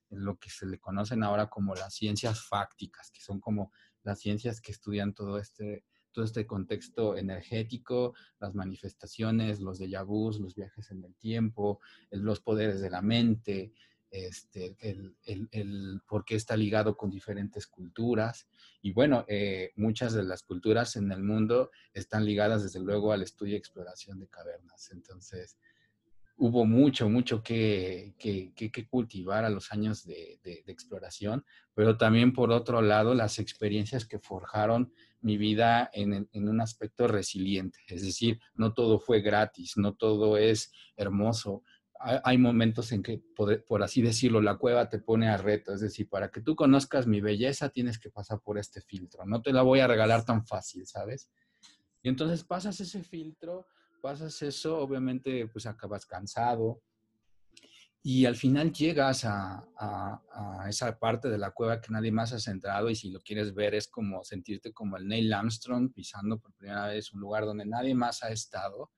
en 0.10 0.26
lo 0.26 0.38
que 0.38 0.50
se 0.50 0.66
le 0.66 0.78
conocen 0.78 1.24
ahora 1.24 1.48
como 1.48 1.76
las 1.76 1.94
ciencias 1.94 2.46
fácticas, 2.46 3.10
que 3.10 3.22
son 3.22 3.40
como 3.40 3.72
las 4.04 4.20
ciencias 4.20 4.60
que 4.60 4.74
estudian 4.74 5.14
todo 5.14 5.40
este, 5.40 5.86
todo 6.16 6.26
este 6.26 6.48
contexto 6.48 7.18
energético, 7.18 8.16
las 8.40 8.56
manifestaciones, 8.56 9.60
los 9.60 9.80
déjà 9.80 10.04
vus, 10.06 10.40
los 10.40 10.56
viajes 10.56 10.90
en 10.92 11.04
el 11.04 11.14
tiempo, 11.16 11.82
los 12.10 12.40
poderes 12.40 12.80
de 12.82 12.90
la 12.90 13.02
mente, 13.02 13.74
este, 14.10 14.78
el, 14.80 15.14
el, 15.52 16.02
por 16.08 16.24
qué 16.24 16.36
está 16.36 16.56
ligado 16.56 16.96
con 16.96 17.12
diferentes 17.12 17.68
culturas. 17.68 18.48
Y 18.82 18.94
bueno, 18.94 19.26
eh, 19.28 19.74
muchas 19.76 20.14
de 20.14 20.24
las 20.24 20.42
culturas 20.44 20.96
en 20.96 21.12
el 21.12 21.22
mundo 21.22 21.70
están 21.94 22.24
ligadas 22.24 22.64
desde 22.64 22.80
luego 22.80 23.12
al 23.12 23.22
estudio 23.22 23.56
y 23.56 23.58
exploración 23.58 24.20
de 24.22 24.30
cavernas. 24.30 24.90
Entonces, 24.92 25.58
hubo 26.38 26.66
mucho, 26.66 27.10
mucho 27.10 27.42
que, 27.44 28.14
que, 28.18 28.54
que, 28.54 28.88
cultivar 28.88 29.46
a 29.46 29.50
los 29.50 29.72
años 29.72 30.06
de, 30.06 30.40
de, 30.44 30.64
exploración, 30.68 31.46
pero 31.74 31.98
también 31.98 32.34
por 32.34 32.52
otro 32.52 32.82
lado 32.82 33.14
las 33.14 33.40
experiencias 33.40 34.06
que 34.06 34.20
forjaron 34.20 34.92
mi 35.26 35.38
vida 35.38 35.90
en, 35.92 36.30
un 36.34 36.62
aspecto 36.62 37.08
resiliente, 37.08 37.80
es 37.88 38.04
decir, 38.04 38.40
no 38.54 38.74
todo 38.74 39.00
fue 39.00 39.22
gratis, 39.22 39.74
no 39.76 39.96
todo 39.96 40.38
es 40.38 40.72
hermoso. 40.96 41.64
Hay, 42.00 42.38
momentos 42.38 42.92
en 42.92 43.02
que, 43.02 43.24
por 43.36 43.82
así 43.82 44.02
decirlo, 44.02 44.42
la 44.42 44.58
cueva 44.58 44.90
te 44.90 45.00
pone 45.00 45.30
a 45.30 45.38
reto, 45.38 45.74
es 45.74 45.82
decir, 45.82 46.08
para 46.10 46.30
que 46.30 46.42
tú 46.42 46.56
conozcas 46.56 47.08
mi 47.08 47.22
belleza 47.22 47.70
tienes 47.70 47.98
que 47.98 48.12
pasar 48.12 48.40
por 48.42 48.60
este 48.60 48.82
filtro, 48.82 49.26
no 49.26 49.42
te 49.42 49.52
la 49.52 49.64
voy 49.64 49.80
a 49.80 49.88
regalar 49.88 50.24
tan 50.24 50.46
fácil, 50.46 50.86
¿sabes? 50.86 51.32
Y 52.04 52.10
entonces 52.10 52.44
pasas 52.44 52.80
ese 52.80 53.02
filtro 53.02 53.66
pasas 54.06 54.40
eso, 54.44 54.78
obviamente 54.78 55.48
pues 55.48 55.66
acabas 55.66 56.06
cansado 56.06 56.80
y 58.08 58.28
al 58.28 58.36
final 58.36 58.72
llegas 58.72 59.26
a, 59.26 59.68
esa 60.70 60.96
parte 61.00 61.28
de 61.28 61.40
la 61.40 61.50
cueva 61.50 61.82
que 61.82 61.92
nadie 61.92 62.12
más 62.12 62.34
ha 62.34 62.40
centrado 62.40 62.88
y 62.92 62.96
si 62.96 63.10
lo 63.10 63.20
quieres 63.20 63.56
ver 63.56 63.74
es 63.74 63.88
como 63.88 64.24
sentirte 64.24 64.72
como 64.72 64.98
el 64.98 65.08
Neil 65.08 65.34
Armstrong 65.34 65.92
pisando 65.92 66.38
por 66.38 66.54
primera 66.54 66.86
vez 66.86 67.12
un 67.14 67.22
lugar 67.22 67.46
donde 67.46 67.66
nadie 67.66 67.96
más 67.96 68.22
ha 68.22 68.30
estado 68.30 68.92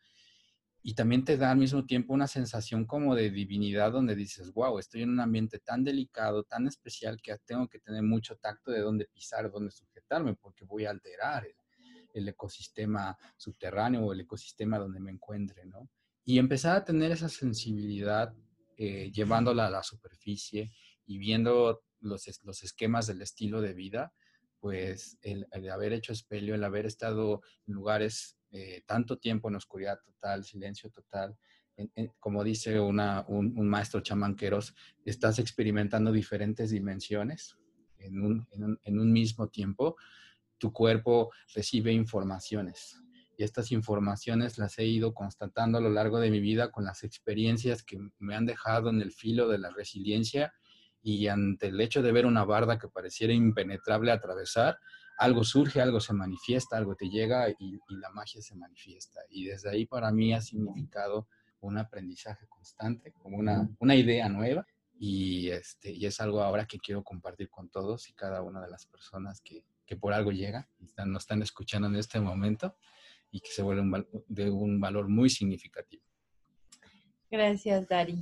y 0.83 0.93
también 0.93 1.23
te 1.23 1.37
da 1.37 1.51
al 1.51 1.57
mismo 1.57 1.85
tiempo 1.85 2.13
una 2.13 2.27
sensación 2.27 2.83
como 2.83 3.15
de 3.15 3.29
divinidad 3.29 3.93
donde 3.93 4.13
dices, 4.13 4.51
wow, 4.51 4.77
estoy 4.77 5.03
en 5.03 5.11
un 5.11 5.21
ambiente 5.21 5.59
tan 5.59 5.85
delicado, 5.85 6.43
tan 6.43 6.67
especial 6.67 7.21
que 7.21 7.33
tengo 7.45 7.69
que 7.69 7.79
tener 7.79 8.03
mucho 8.03 8.35
tacto 8.35 8.71
de 8.71 8.81
dónde 8.81 9.05
pisar, 9.05 9.49
dónde 9.49 9.71
sujetarme, 9.71 10.35
porque 10.35 10.65
voy 10.65 10.83
a 10.83 10.89
alterar 10.89 11.45
el, 11.45 11.55
el 12.13 12.27
ecosistema 12.27 13.17
subterráneo 13.37 14.05
o 14.05 14.11
el 14.11 14.19
ecosistema 14.19 14.77
donde 14.77 14.99
me 14.99 15.11
encuentre, 15.11 15.65
¿no? 15.65 15.89
Y 16.25 16.39
empezar 16.39 16.75
a 16.75 16.83
tener 16.83 17.11
esa 17.13 17.29
sensibilidad 17.29 18.33
eh, 18.77 19.11
llevándola 19.11 19.67
a 19.67 19.71
la 19.71 19.83
superficie 19.83 20.71
y 21.05 21.17
viendo 21.17 21.83
los, 21.99 22.25
los 22.43 22.63
esquemas 22.63 23.07
del 23.07 23.21
estilo 23.21 23.61
de 23.61 23.73
vida, 23.73 24.13
pues 24.59 25.17
el, 25.21 25.47
haber 25.69 25.93
hecho 25.93 26.13
espelio, 26.13 26.55
el 26.55 26.63
haber 26.63 26.85
estado 26.85 27.41
en 27.67 27.73
lugares 27.73 28.37
eh, 28.51 28.83
tanto 28.85 29.17
tiempo 29.17 29.49
en 29.49 29.55
oscuridad 29.55 29.99
total, 30.03 30.43
silencio 30.43 30.89
total, 30.89 31.37
como 32.19 32.43
dice 32.43 32.79
una, 32.79 33.23
un, 33.27 33.67
maestro 33.69 34.01
chamanqueros, 34.01 34.73
estás 35.05 35.37
experimentando 35.37 36.11
diferentes 36.11 36.71
dimensiones 36.71 37.55
en 37.99 38.19
un, 38.19 38.47
en 38.49 38.63
un, 38.63 38.79
en 38.83 38.99
un 38.99 39.11
mismo 39.11 39.47
tiempo 39.49 39.95
tu 40.57 40.71
cuerpo 40.73 41.31
recibe 41.53 41.91
informaciones. 41.91 43.01
Y 43.37 43.43
estas 43.43 43.71
informaciones 43.71 44.57
las 44.57 44.79
he 44.79 44.85
ido 44.85 45.13
constatando 45.13 45.77
a 45.77 45.81
lo 45.81 45.91
largo 45.91 46.19
de 46.19 46.31
mi 46.31 46.39
vida 46.39 46.71
con 46.71 46.83
las 46.83 47.03
experiencias 47.03 47.83
que 47.83 47.99
me 48.17 48.35
han 48.35 48.47
dejado 48.47 48.89
en 48.89 48.99
el 48.99 49.11
filo 49.11 49.47
de 49.47 49.59
la 49.59 49.69
resiliencia 49.69 50.53
y 51.03 51.27
ante 51.27 51.67
el 51.67 51.79
hecho 51.79 52.01
de 52.01 52.11
ver 52.11 52.25
una 52.25 52.43
barda 52.43 52.79
que 52.79 52.87
pareciera 52.87 53.33
impenetrable 53.33 54.11
atravesar, 54.11 54.79
algo 55.19 55.43
surge, 55.43 55.79
algo 55.79 55.99
se 55.99 56.13
manifiesta, 56.13 56.77
algo 56.77 56.95
te 56.95 57.09
llega 57.09 57.49
y, 57.49 57.79
la 57.89 58.09
magia 58.09 58.41
se 58.41 58.55
manifiesta. 58.55 59.21
Y 59.29 59.45
desde 59.45 59.69
ahí 59.69 59.85
para 59.85 60.11
mí 60.11 60.33
ha 60.33 60.41
significado 60.41 61.27
un 61.59 61.77
aprendizaje 61.77 62.47
constante, 62.47 63.13
como 63.13 63.37
una, 63.37 63.69
una 63.79 63.95
idea 63.95 64.27
nueva. 64.29 64.65
Y, 64.99 65.49
este, 65.49 65.91
y 65.91 66.07
es 66.07 66.19
algo 66.19 66.41
ahora 66.41 66.65
que 66.65 66.79
quiero 66.79 67.03
compartir 67.03 67.49
con 67.49 67.69
todos 67.69 68.09
y 68.09 68.13
cada 68.13 68.41
una 68.41 68.61
de 68.61 68.69
las 68.69 68.87
personas 68.87 69.41
que, 69.41 69.63
que 69.85 69.95
por 69.95 70.11
algo 70.11 70.31
llega, 70.31 70.67
están, 70.83 71.11
nos 71.11 71.23
están 71.23 71.43
escuchando 71.43 71.87
en 71.87 71.95
este 71.95 72.19
momento 72.19 72.75
y 73.31 73.39
que 73.41 73.49
se 73.49 73.61
vuelve 73.61 74.05
de 74.27 74.49
un 74.49 74.79
valor 74.79 75.07
muy 75.09 75.29
significativo. 75.29 76.03
Gracias, 77.29 77.87
Dari. 77.87 78.21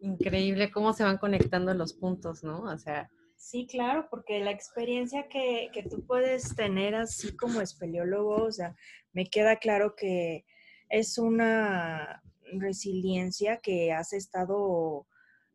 Increíble 0.00 0.70
cómo 0.70 0.92
se 0.92 1.04
van 1.04 1.18
conectando 1.18 1.72
los 1.74 1.94
puntos, 1.94 2.42
¿no? 2.42 2.62
O 2.62 2.78
sea. 2.78 3.10
Sí, 3.36 3.66
claro, 3.66 4.06
porque 4.10 4.40
la 4.40 4.50
experiencia 4.50 5.28
que, 5.28 5.70
que 5.72 5.82
tú 5.82 6.04
puedes 6.06 6.54
tener 6.54 6.94
así 6.94 7.34
como 7.36 7.60
espeleólogo, 7.60 8.44
o 8.44 8.52
sea, 8.52 8.76
me 9.12 9.26
queda 9.26 9.56
claro 9.56 9.94
que 9.96 10.44
es 10.88 11.18
una 11.18 12.22
resiliencia 12.52 13.58
que 13.58 13.92
has 13.92 14.12
estado 14.12 15.06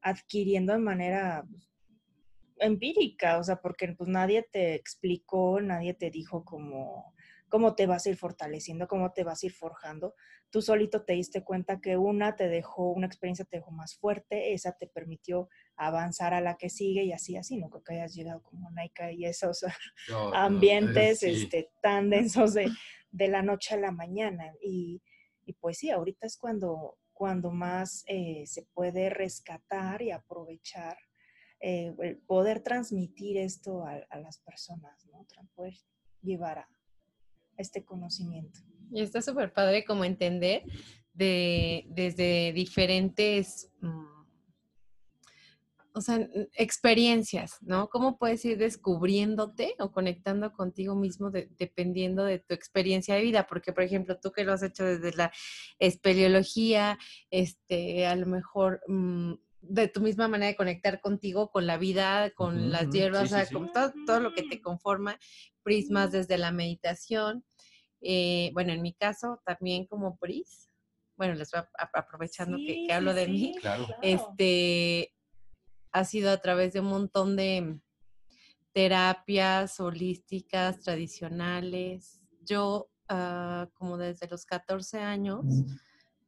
adquiriendo 0.02 0.74
de 0.74 0.80
manera 0.80 1.46
pues, 1.50 1.68
empírica, 2.60 3.38
o 3.38 3.44
sea, 3.44 3.58
porque 3.62 3.94
pues 3.98 4.10
nadie 4.10 4.48
te 4.52 4.76
explicó, 4.76 5.62
nadie 5.62 5.94
te 5.94 6.10
dijo 6.10 6.44
cómo, 6.44 7.14
cómo 7.50 7.76
te 7.76 7.88
vas 7.88 8.06
a 8.06 8.10
ir 8.10 8.18
fortaleciendo, 8.18 8.88
cómo 8.88 9.12
te 9.14 9.24
vas 9.24 9.44
a 9.44 9.46
ir 9.46 9.54
forjando. 9.54 10.14
Tú 10.50 10.62
solito 10.62 11.04
te 11.04 11.14
diste 11.14 11.44
cuenta 11.44 11.80
que 11.80 11.98
una 11.98 12.36
te 12.36 12.48
dejó, 12.48 12.92
una 12.92 13.08
experiencia 13.08 13.46
te 13.46 13.58
dejó 13.58 13.72
más 13.72 13.98
fuerte, 13.98 14.54
esa 14.54 14.74
te 14.74 14.88
permitió 14.88 15.50
avanzar 15.76 16.34
a 16.34 16.42
la 16.42 16.58
que 16.58 16.70
sigue 16.70 17.04
y 17.04 17.14
así, 17.14 17.38
así, 17.38 17.58
no 17.58 17.70
creo 17.70 17.84
que 17.84 17.94
hayas 17.96 18.14
llegado 18.14 18.42
como 18.42 18.70
Naika 18.72 19.12
y 19.12 19.26
esos 19.26 19.66
ambientes 20.34 21.24
este, 21.24 21.70
tan 21.82 22.10
densos 22.10 22.54
de, 22.54 22.70
de, 23.12 23.28
la 23.28 23.42
noche 23.42 23.76
a 23.76 23.78
la 23.78 23.92
mañana. 23.92 24.54
Y, 24.62 25.02
y, 25.46 25.54
pues 25.54 25.78
sí, 25.80 25.90
ahorita 25.90 26.28
es 26.28 26.38
cuando, 26.38 26.98
cuando 27.14 27.52
más 27.52 28.04
eh, 28.08 28.44
se 28.46 28.64
puede 28.74 29.10
rescatar 29.10 30.02
y 30.02 30.12
aprovechar 30.12 30.98
eh, 31.60 32.20
poder 32.28 32.60
transmitir 32.60 33.38
esto 33.38 33.84
a, 33.84 34.20
las 34.20 34.38
personas, 34.40 35.06
¿no? 35.08 35.26
Poder 35.56 35.74
llevar 36.22 36.60
a 36.60 36.70
este 37.58 37.84
conocimiento. 37.84 38.60
Y 38.92 39.02
está 39.02 39.22
súper 39.22 39.52
padre 39.52 39.84
como 39.84 40.06
entender 40.06 40.64
de, 41.14 41.86
desde 41.90 42.54
diferentes, 42.54 43.72
mm, 43.82 44.06
o 45.94 46.02
sea, 46.02 46.28
experiencias, 46.54 47.58
¿no? 47.62 47.90
¿Cómo 47.90 48.20
puedes 48.20 48.46
ir 48.46 48.60
descubriéndote 48.60 49.74
o 49.80 49.92
conectando 49.92 50.54
contigo 50.54 50.96
mismo 50.96 51.32
dependiendo 51.32 52.24
de 52.24 52.38
tu 52.38 52.54
experiencia 52.54 53.16
de 53.16 53.24
vida? 53.24 53.48
Porque, 53.48 53.74
por 53.74 53.84
ejemplo, 53.84 54.20
tú 54.20 54.32
que 54.32 54.44
lo 54.44 54.54
has 54.54 54.62
hecho 54.62 54.86
desde 54.86 55.18
la 55.18 55.32
espeleología, 55.80 57.00
este, 57.32 58.06
a 58.06 58.16
lo 58.16 58.28
mejor... 58.28 58.82
Mm, 58.88 59.34
de 59.70 59.88
tu 59.88 60.02
misma 60.02 60.28
manera 60.28 60.52
de 60.52 60.56
conectar 60.56 61.02
contigo, 61.02 61.50
con 61.50 61.68
la 61.68 61.78
vida, 61.78 62.32
con 62.32 62.72
las 62.72 62.90
hierbas, 62.90 63.32
con 63.52 63.72
todo, 63.72 64.20
lo 64.20 64.34
que 64.34 64.44
te 64.44 64.62
conforma, 64.62 65.20
prismas 65.64 66.12
desde 66.12 66.38
la 66.38 66.52
meditación. 66.52 67.44
Eh, 68.02 68.52
bueno, 68.54 68.74
en 68.74 68.82
mi 68.82 68.94
caso 68.94 69.42
también 69.46 69.86
como 69.86 70.18
pris, 70.18 70.70
bueno, 71.16 71.34
les 71.34 71.52
voy 71.52 71.62
aprovechando 71.94 72.58
que, 72.58 72.94
hablo 72.94 73.14
de 73.14 73.28
mí, 73.28 73.56
este, 74.04 75.14
ha 75.92 76.06
sido 76.06 76.32
a 76.32 76.38
través 76.38 76.74
de 76.74 76.80
un 76.80 76.88
montón 76.88 77.36
de 77.36 77.80
terapias 78.72 79.80
holísticas, 79.80 80.82
tradicionales. 80.82 82.22
Yo, 82.42 82.92
ah, 83.10 83.68
como 83.74 83.98
desde 83.98 84.28
los 84.28 84.46
14 84.46 85.00
años, 85.00 85.44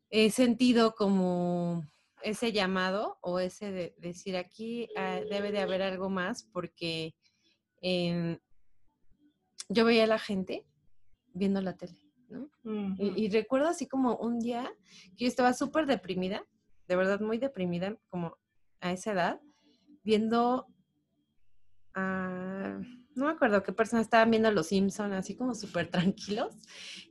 he 0.10 0.31
sentido 0.31 0.96
como 0.96 1.88
ese 2.23 2.51
llamado 2.51 3.17
o 3.21 3.39
ese 3.39 3.71
de 3.71 3.95
decir 3.97 4.38
aquí 4.38 4.88
ah, 4.95 5.19
debe 5.29 5.51
de 5.51 5.59
haber 5.59 5.81
algo 5.81 6.09
más 6.09 6.43
porque 6.43 7.15
em, 7.81 8.38
yo 9.69 9.85
veía 9.85 10.03
a 10.03 10.07
la 10.07 10.19
gente 10.19 10.65
viendo 11.33 11.61
la 11.61 11.77
tele 11.77 11.97
¿no? 12.29 12.49
y, 12.97 13.25
y, 13.25 13.29
recuerdo 13.29 13.67
así 13.67 13.88
como 13.88 14.15
un 14.17 14.39
día 14.39 14.71
que 15.17 15.25
yo 15.25 15.27
estaba 15.27 15.53
súper 15.53 15.88
deprimida, 15.88 16.45
de 16.88 16.95
verdad 16.95 17.19
muy 17.21 17.39
deprimida, 17.39 17.97
como 18.09 18.38
a 18.81 18.91
esa 18.91 19.13
edad, 19.13 19.41
viendo 20.03 20.67
a 21.95 22.79
no 23.19 23.25
me 23.25 23.31
acuerdo 23.31 23.61
qué 23.61 23.73
persona 23.73 24.01
estaban 24.01 24.31
viendo 24.31 24.49
Los 24.51 24.67
Simpson 24.67 25.13
así 25.13 25.35
como 25.35 25.53
súper 25.53 25.89
tranquilos. 25.91 26.55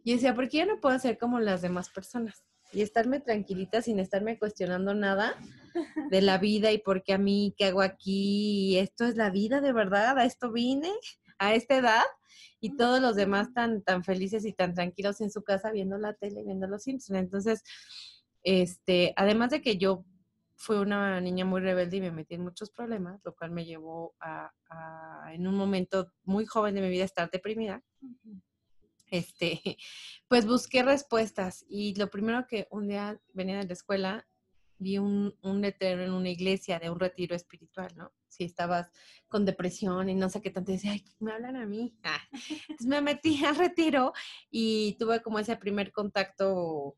Y 0.02 0.14
decía, 0.14 0.34
¿por 0.34 0.48
qué 0.48 0.58
yo 0.58 0.66
no 0.66 0.80
puedo 0.80 0.98
ser 0.98 1.18
como 1.18 1.38
las 1.38 1.62
demás 1.62 1.90
personas? 1.90 2.44
Y 2.72 2.82
estarme 2.82 3.20
tranquilita 3.20 3.82
sin 3.82 3.98
estarme 3.98 4.38
cuestionando 4.38 4.94
nada 4.94 5.34
de 6.10 6.20
la 6.22 6.38
vida 6.38 6.72
y 6.72 6.78
por 6.78 7.02
qué 7.02 7.14
a 7.14 7.18
mí, 7.18 7.54
qué 7.56 7.66
hago 7.66 7.82
aquí, 7.82 8.72
y 8.72 8.78
esto 8.78 9.04
es 9.04 9.16
la 9.16 9.30
vida 9.30 9.60
de 9.60 9.72
verdad, 9.72 10.18
a 10.18 10.25
esto 10.25 10.52
vine, 10.52 10.92
a 11.38 11.54
esta 11.54 11.76
edad, 11.76 12.04
y 12.60 12.76
todos 12.76 13.00
los 13.00 13.16
demás 13.16 13.52
tan, 13.54 13.82
tan 13.82 14.02
felices 14.04 14.44
y 14.44 14.52
tan 14.52 14.75
tranquilos 14.75 15.20
en 15.20 15.30
su 15.30 15.42
casa 15.42 15.70
viendo 15.70 15.96
la 15.98 16.14
tele, 16.14 16.42
viendo 16.44 16.66
Los 16.66 16.82
Simpson. 16.82 17.16
Entonces, 17.16 17.62
este, 18.42 19.12
además 19.16 19.50
de 19.50 19.62
que 19.62 19.76
yo 19.76 20.04
fue 20.56 20.80
una 20.80 21.20
niña 21.20 21.44
muy 21.44 21.60
rebelde 21.60 21.98
y 21.98 22.00
me 22.00 22.10
metí 22.10 22.34
en 22.34 22.42
muchos 22.42 22.70
problemas, 22.70 23.20
lo 23.25 23.34
cual 23.34 23.52
me 23.52 23.64
llevó 23.64 24.14
a, 24.20 24.50
en 25.32 25.46
un 25.46 25.54
momento 25.54 26.12
muy 26.25 26.46
joven 26.46 26.75
de 26.75 26.80
mi 26.80 26.88
vida, 26.88 27.04
estar 27.04 27.30
deprimida. 27.30 27.80
Este, 29.10 29.60
pues 30.28 30.46
busqué 30.46 30.82
respuestas 30.82 31.64
y 31.68 31.94
lo 31.94 32.10
primero 32.10 32.46
que 32.46 32.68
un 32.70 32.88
día 32.88 33.20
venía 33.32 33.58
de 33.58 33.66
la 33.66 33.72
escuela, 33.72 34.26
vi 34.78 34.98
un, 34.98 35.34
un 35.42 35.60
letrero 35.60 36.04
en 36.04 36.12
una 36.12 36.28
iglesia 36.28 36.78
de 36.78 36.90
un 36.90 37.00
retiro 37.00 37.34
espiritual, 37.34 37.90
¿no? 37.96 38.12
Si 38.28 38.44
estabas 38.44 38.90
con 39.26 39.44
depresión 39.44 40.08
y 40.08 40.14
no 40.14 40.28
sé 40.28 40.40
qué 40.40 40.50
tanto, 40.50 40.70
decía, 40.70 40.92
ay, 40.92 41.04
me 41.18 41.32
hablan 41.32 41.56
a 41.56 41.66
mí. 41.66 41.96
Ah. 42.04 42.20
Entonces 42.32 42.86
me 42.86 43.00
metí 43.00 43.42
al 43.44 43.56
retiro 43.56 44.12
y 44.50 44.96
tuve 44.98 45.20
como 45.20 45.38
ese 45.38 45.56
primer 45.56 45.90
contacto 45.92 46.96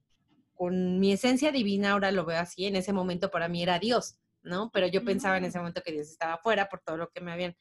con 0.52 1.00
mi 1.00 1.12
esencia 1.12 1.52
divina, 1.52 1.92
ahora 1.92 2.12
lo 2.12 2.26
veo 2.26 2.38
así, 2.38 2.66
en 2.66 2.76
ese 2.76 2.92
momento 2.92 3.30
para 3.30 3.48
mí 3.48 3.62
era 3.62 3.78
Dios, 3.78 4.16
¿no? 4.42 4.70
Pero 4.70 4.88
yo 4.88 5.02
pensaba 5.02 5.38
en 5.38 5.44
ese 5.44 5.56
mm. 5.56 5.62
momento 5.62 5.82
que 5.82 5.92
Dios 5.92 6.08
estaba 6.08 6.34
afuera 6.34 6.68
por 6.68 6.80
todo 6.80 6.98
lo 6.98 7.08
que 7.08 7.22
me 7.22 7.32
habían 7.32 7.56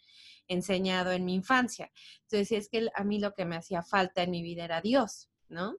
enseñado 0.49 1.11
en 1.11 1.23
mi 1.23 1.35
infancia. 1.35 1.89
Entonces, 2.23 2.51
es 2.51 2.69
que 2.69 2.89
a 2.93 3.03
mí 3.05 3.19
lo 3.19 3.33
que 3.33 3.45
me 3.45 3.55
hacía 3.55 3.83
falta 3.83 4.23
en 4.23 4.31
mi 4.31 4.43
vida 4.43 4.65
era 4.65 4.81
Dios, 4.81 5.29
¿no? 5.47 5.77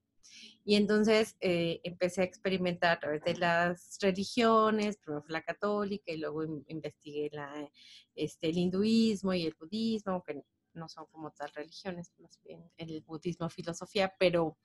Y 0.65 0.77
entonces 0.77 1.37
eh, 1.41 1.81
empecé 1.83 2.23
a 2.23 2.25
experimentar 2.25 2.93
a 2.93 3.01
través 3.01 3.23
de 3.25 3.37
las 3.37 3.99
religiones, 4.01 4.97
primero 4.99 5.23
fue 5.23 5.33
la 5.33 5.43
católica 5.43 6.13
y 6.13 6.19
luego 6.19 6.45
investigué 6.69 7.31
este, 8.15 8.49
el 8.49 8.59
hinduismo 8.59 9.35
y 9.35 9.47
el 9.47 9.55
budismo, 9.59 10.13
aunque 10.13 10.43
no 10.75 10.89
son 10.89 11.07
como 11.07 11.33
tal 11.33 11.51
religiones, 11.53 12.13
más 12.19 12.39
bien 12.45 12.71
el 12.77 13.01
budismo 13.03 13.49
filosofía, 13.49 14.15
pero 14.19 14.57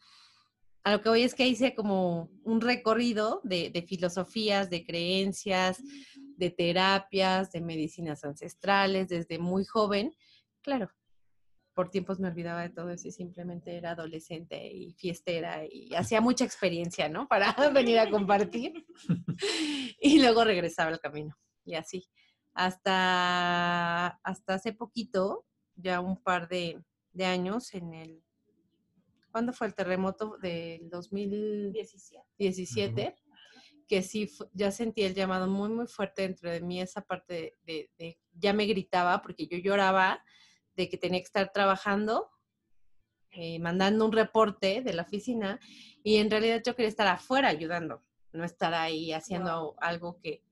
a 0.86 0.92
lo 0.92 1.02
que 1.02 1.10
voy 1.10 1.24
es 1.24 1.34
que 1.34 1.48
hice 1.48 1.74
como 1.74 2.30
un 2.44 2.62
recorrido 2.62 3.42
de, 3.44 3.84
filosofías, 3.88 4.70
de 4.70 4.86
creencias, 4.86 5.82
de 6.16 6.52
terapias, 6.52 7.52
de 7.52 7.62
medicinas 7.62 8.24
ancestrales 8.24 9.10
desde 9.10 9.40
muy 9.40 9.66
joven. 9.66 10.14
Claro, 10.62 10.92
por 11.74 11.90
tiempos 11.90 12.20
me 12.20 12.28
olvidaba 12.28 12.62
de 12.62 12.70
todo 12.70 12.92
eso 12.92 13.08
y 13.08 13.12
simplemente 13.12 13.76
era 13.76 13.92
adolescente 13.92 14.64
y 14.72 14.94
fiestera 14.94 15.66
y 15.68 15.96
hacía 15.96 16.22
mucha 16.22 16.46
experiencia, 16.46 17.10
¿no? 17.10 17.28
Para 17.28 17.56
venir 17.74 17.98
a 17.98 18.12
compartir. 18.12 18.86
y 20.00 20.22
luego 20.22 20.44
regresaba 20.44 20.92
al 20.92 21.00
camino 21.00 21.36
y 21.64 21.74
así. 21.74 22.08
Hasta, 22.54 24.20
hasta 24.24 24.54
hace 24.54 24.72
poquito, 24.72 25.48
ya 25.74 26.00
un 26.00 26.22
par 26.22 26.48
de, 26.48 26.80
de 27.12 27.26
años, 27.26 27.74
en 27.74 27.96
el 27.96 28.24
¿cuándo 29.36 29.52
fue 29.52 29.68
el 29.68 29.76
terremoto 29.76 30.38
del 30.38 30.90
2017? 30.90 33.16
Que 33.86 34.02
sí, 34.02 34.32
ya 34.54 34.72
sentí 34.72 35.04
el 35.04 35.14
llamado 35.14 35.50
muy, 35.50 35.68
muy 35.68 35.88
fuerte 35.88 36.22
dentro 36.22 36.50
de 36.50 36.62
mí, 36.62 36.80
esa 36.80 37.02
parte 37.02 37.58
de, 37.66 38.18
ya 38.32 38.54
me 38.54 38.66
gritaba, 38.66 39.22
porque 39.22 39.46
yo 39.48 39.58
lloraba 39.58 40.24
de 40.78 40.88
que 40.88 40.96
tenía 40.96 41.20
que 41.20 41.26
estar 41.26 41.52
trabajando, 41.52 42.32
eh, 43.32 43.60
mandando 43.60 44.06
un 44.06 44.14
reporte 44.14 44.82
de 44.82 44.94
la 44.94 45.02
oficina, 45.02 45.60
y 46.02 46.16
en 46.16 46.32
realidad 46.32 46.62
yo 46.66 46.74
quería 46.74 46.88
estar 46.88 47.08
afuera 47.08 47.50
ayudando, 47.50 48.06
no 48.32 48.46
estar 48.46 48.74
ahí 48.74 49.12
haciendo 49.12 49.76
algo 49.82 50.18
que, 50.22 50.46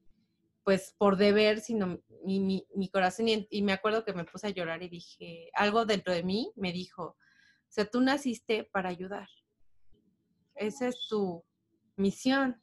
pues 0.66 0.94
por 0.98 1.16
deber, 1.16 1.62
sino 1.62 2.02
mi, 2.26 2.68
mi, 2.76 2.90
corazón, 2.90 3.30
y, 3.30 3.62
me 3.62 3.72
acuerdo 3.72 4.04
que 4.04 4.12
me 4.12 4.26
puse 4.26 4.48
a 4.48 4.50
llorar 4.50 4.84
y 4.84 4.90
dije, 4.90 5.52
algo 5.54 5.86
dentro 5.86 6.12
de 6.12 6.24
mí 6.24 6.52
me 6.58 6.74
dijo, 6.74 7.16
o 7.74 7.76
sea, 7.76 7.86
tú 7.86 8.02
naciste 8.02 8.70
para 8.72 8.90
ayudar. 8.90 9.28
Esa 10.54 10.90
es 10.90 11.08
tu 11.10 11.44
misión. 11.96 12.62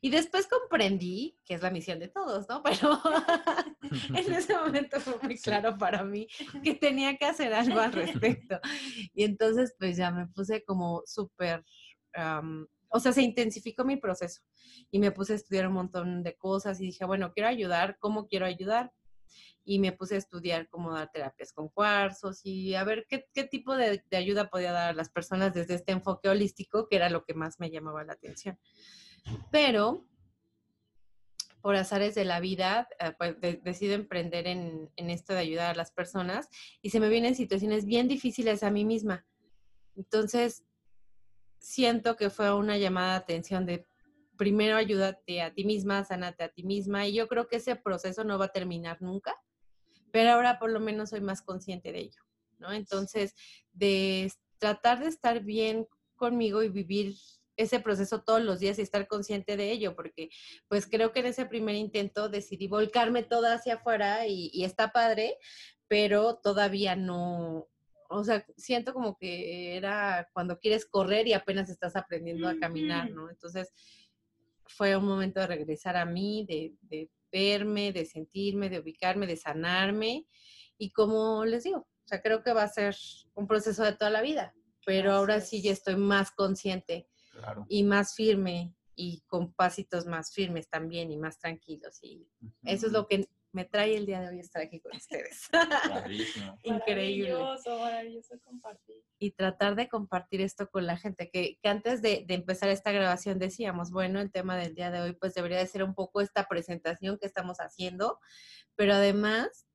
Y 0.00 0.10
después 0.10 0.46
comprendí 0.46 1.36
que 1.44 1.54
es 1.54 1.62
la 1.62 1.72
misión 1.72 1.98
de 1.98 2.06
todos, 2.06 2.48
¿no? 2.48 2.62
Pero 2.62 3.00
en 4.14 4.32
ese 4.32 4.56
momento 4.56 5.00
fue 5.00 5.18
muy 5.20 5.38
claro 5.38 5.76
para 5.76 6.04
mí 6.04 6.28
que 6.62 6.74
tenía 6.74 7.16
que 7.16 7.24
hacer 7.24 7.52
algo 7.52 7.80
al 7.80 7.92
respecto. 7.92 8.60
Y 9.12 9.24
entonces, 9.24 9.74
pues 9.76 9.96
ya 9.96 10.12
me 10.12 10.28
puse 10.28 10.62
como 10.62 11.02
súper, 11.04 11.64
o 12.90 13.00
sea, 13.00 13.12
se 13.12 13.22
intensificó 13.22 13.84
mi 13.84 13.96
proceso 13.96 14.40
y 14.88 15.00
me 15.00 15.10
puse 15.10 15.32
a 15.32 15.36
estudiar 15.36 15.66
un 15.66 15.74
montón 15.74 16.22
de 16.22 16.36
cosas 16.36 16.80
y 16.80 16.84
dije, 16.84 17.04
bueno, 17.04 17.32
quiero 17.32 17.48
ayudar, 17.48 17.96
¿cómo 17.98 18.28
quiero 18.28 18.46
ayudar? 18.46 18.92
Y 19.64 19.78
me 19.78 19.92
puse 19.92 20.14
a 20.14 20.18
estudiar 20.18 20.68
cómo 20.68 20.92
dar 20.92 21.10
terapias 21.10 21.52
con 21.52 21.68
cuarzos 21.68 22.40
y 22.44 22.74
a 22.74 22.84
ver 22.84 23.06
qué, 23.08 23.26
qué 23.32 23.44
tipo 23.44 23.76
de, 23.76 24.02
ayuda 24.12 24.50
podía 24.50 24.72
dar 24.72 24.90
a 24.90 24.94
las 24.94 25.10
personas 25.10 25.54
desde 25.54 25.74
este 25.74 25.92
enfoque 25.92 26.28
holístico, 26.28 26.86
que 26.88 26.96
era 26.96 27.08
lo 27.08 27.24
que 27.24 27.34
más 27.34 27.60
me 27.60 27.70
llamaba 27.70 28.04
la 28.04 28.12
atención. 28.12 28.58
Pero 29.50 30.06
por 31.62 31.76
azares 31.76 32.14
de 32.14 32.26
la 32.26 32.40
vida, 32.40 32.88
eh, 33.00 33.12
pues 33.16 33.40
decido 33.62 33.94
emprender 33.94 34.46
en, 34.46 34.90
en, 34.96 35.08
esto 35.08 35.32
de 35.32 35.38
ayudar 35.38 35.70
a 35.70 35.74
las 35.74 35.90
personas 35.90 36.50
y 36.82 36.90
se 36.90 37.00
me 37.00 37.08
vienen 37.08 37.34
situaciones 37.34 37.86
bien 37.86 38.06
difíciles 38.06 38.62
a 38.62 38.70
mí 38.70 38.84
misma. 38.84 39.26
Entonces, 39.96 40.62
siento 41.58 42.16
que 42.16 42.28
fue 42.28 42.52
una 42.52 42.76
llamada 42.76 43.12
de 43.12 43.16
atención 43.16 43.64
de 43.64 43.86
primero 44.36 44.76
ayúdate 44.76 45.42
a 45.42 45.52
ti 45.54 45.64
misma, 45.64 46.04
sánate 46.04 46.44
a 46.44 46.48
ti 46.48 46.62
misma 46.64 47.06
y 47.06 47.14
yo 47.14 47.28
creo 47.28 47.48
que 47.48 47.56
ese 47.56 47.76
proceso 47.76 48.24
no 48.24 48.38
va 48.38 48.46
a 48.46 48.52
terminar 48.52 49.00
nunca 49.00 49.34
pero 50.14 50.30
ahora 50.30 50.60
por 50.60 50.70
lo 50.70 50.78
menos 50.78 51.10
soy 51.10 51.20
más 51.20 51.42
consciente 51.42 51.90
de 51.90 51.98
ello, 51.98 52.22
¿no? 52.60 52.72
Entonces, 52.72 53.34
de 53.72 54.32
tratar 54.58 55.00
de 55.00 55.08
estar 55.08 55.40
bien 55.42 55.88
conmigo 56.14 56.62
y 56.62 56.68
vivir 56.68 57.16
ese 57.56 57.80
proceso 57.80 58.22
todos 58.22 58.40
los 58.40 58.60
días 58.60 58.78
y 58.78 58.82
estar 58.82 59.08
consciente 59.08 59.56
de 59.56 59.72
ello, 59.72 59.96
porque 59.96 60.28
pues 60.68 60.86
creo 60.86 61.10
que 61.10 61.18
en 61.18 61.26
ese 61.26 61.46
primer 61.46 61.74
intento 61.74 62.28
decidí 62.28 62.68
volcarme 62.68 63.24
toda 63.24 63.54
hacia 63.54 63.74
afuera 63.74 64.28
y, 64.28 64.62
está 64.62 64.92
padre, 64.92 65.36
pero 65.88 66.36
todavía 66.36 66.94
no, 66.94 67.66
o 68.08 68.22
sea, 68.22 68.46
siento 68.56 68.94
como 68.94 69.16
que 69.16 69.76
era 69.76 70.28
cuando 70.32 70.60
quieres 70.60 70.86
correr 70.86 71.26
y 71.26 71.32
apenas 71.32 71.68
estás 71.68 71.96
aprendiendo 71.96 72.48
a 72.48 72.56
caminar, 72.60 73.10
¿no? 73.10 73.30
Entonces, 73.30 73.72
fue 74.66 74.96
un 74.96 75.06
momento 75.06 75.40
de 75.40 75.46
regresar 75.46 75.96
a 75.96 76.04
mí, 76.04 76.46
de, 76.48 76.74
de 76.82 77.10
verme, 77.32 77.92
de 77.92 78.06
sentirme, 78.06 78.70
de 78.70 78.80
ubicarme, 78.80 79.26
de 79.26 79.36
sanarme. 79.36 80.26
Y 80.78 80.90
como 80.90 81.44
les 81.44 81.64
digo, 81.64 81.78
o 81.78 82.06
sea, 82.06 82.20
creo 82.20 82.42
que 82.42 82.52
va 82.52 82.62
a 82.62 82.68
ser 82.68 82.96
un 83.34 83.46
proceso 83.46 83.82
de 83.82 83.94
toda 83.94 84.10
la 84.10 84.22
vida, 84.22 84.54
pero 84.84 85.12
ahora 85.12 85.40
sí 85.40 85.62
ya 85.62 85.72
estoy 85.72 85.96
más 85.96 86.30
consciente 86.30 87.08
y 87.68 87.82
más 87.82 88.14
firme 88.14 88.74
y 88.94 89.22
con 89.26 89.52
pasitos 89.54 90.06
más 90.06 90.32
firmes 90.32 90.68
también 90.68 91.10
y 91.10 91.16
más 91.16 91.38
tranquilos. 91.38 91.98
Y 92.02 92.28
eso 92.64 92.86
es 92.86 92.92
lo 92.92 93.06
que 93.06 93.28
me 93.54 93.64
trae 93.64 93.96
el 93.96 94.04
día 94.04 94.20
de 94.20 94.28
hoy 94.28 94.40
estar 94.40 94.62
aquí 94.62 94.80
con 94.80 94.96
ustedes. 94.96 95.48
Increíble. 96.62 97.32
Maravilloso, 97.32 97.78
maravilloso 97.78 98.40
compartir. 98.42 98.96
Y 99.18 99.30
tratar 99.30 99.76
de 99.76 99.88
compartir 99.88 100.40
esto 100.40 100.68
con 100.68 100.86
la 100.86 100.96
gente, 100.96 101.30
que, 101.30 101.58
que 101.62 101.68
antes 101.68 102.02
de, 102.02 102.24
de, 102.26 102.34
empezar 102.34 102.68
esta 102.68 102.90
grabación 102.90 103.38
decíamos, 103.38 103.92
bueno, 103.92 104.20
el 104.20 104.32
tema 104.32 104.56
del 104.56 104.74
día 104.74 104.90
de 104.90 105.00
hoy 105.00 105.12
pues 105.12 105.34
debería 105.34 105.58
de 105.58 105.66
ser 105.66 105.84
un 105.84 105.94
poco 105.94 106.20
esta 106.20 106.46
presentación 106.48 107.16
que 107.18 107.26
estamos 107.26 107.58
haciendo, 107.58 108.18
pero 108.74 108.94
además 108.94 109.66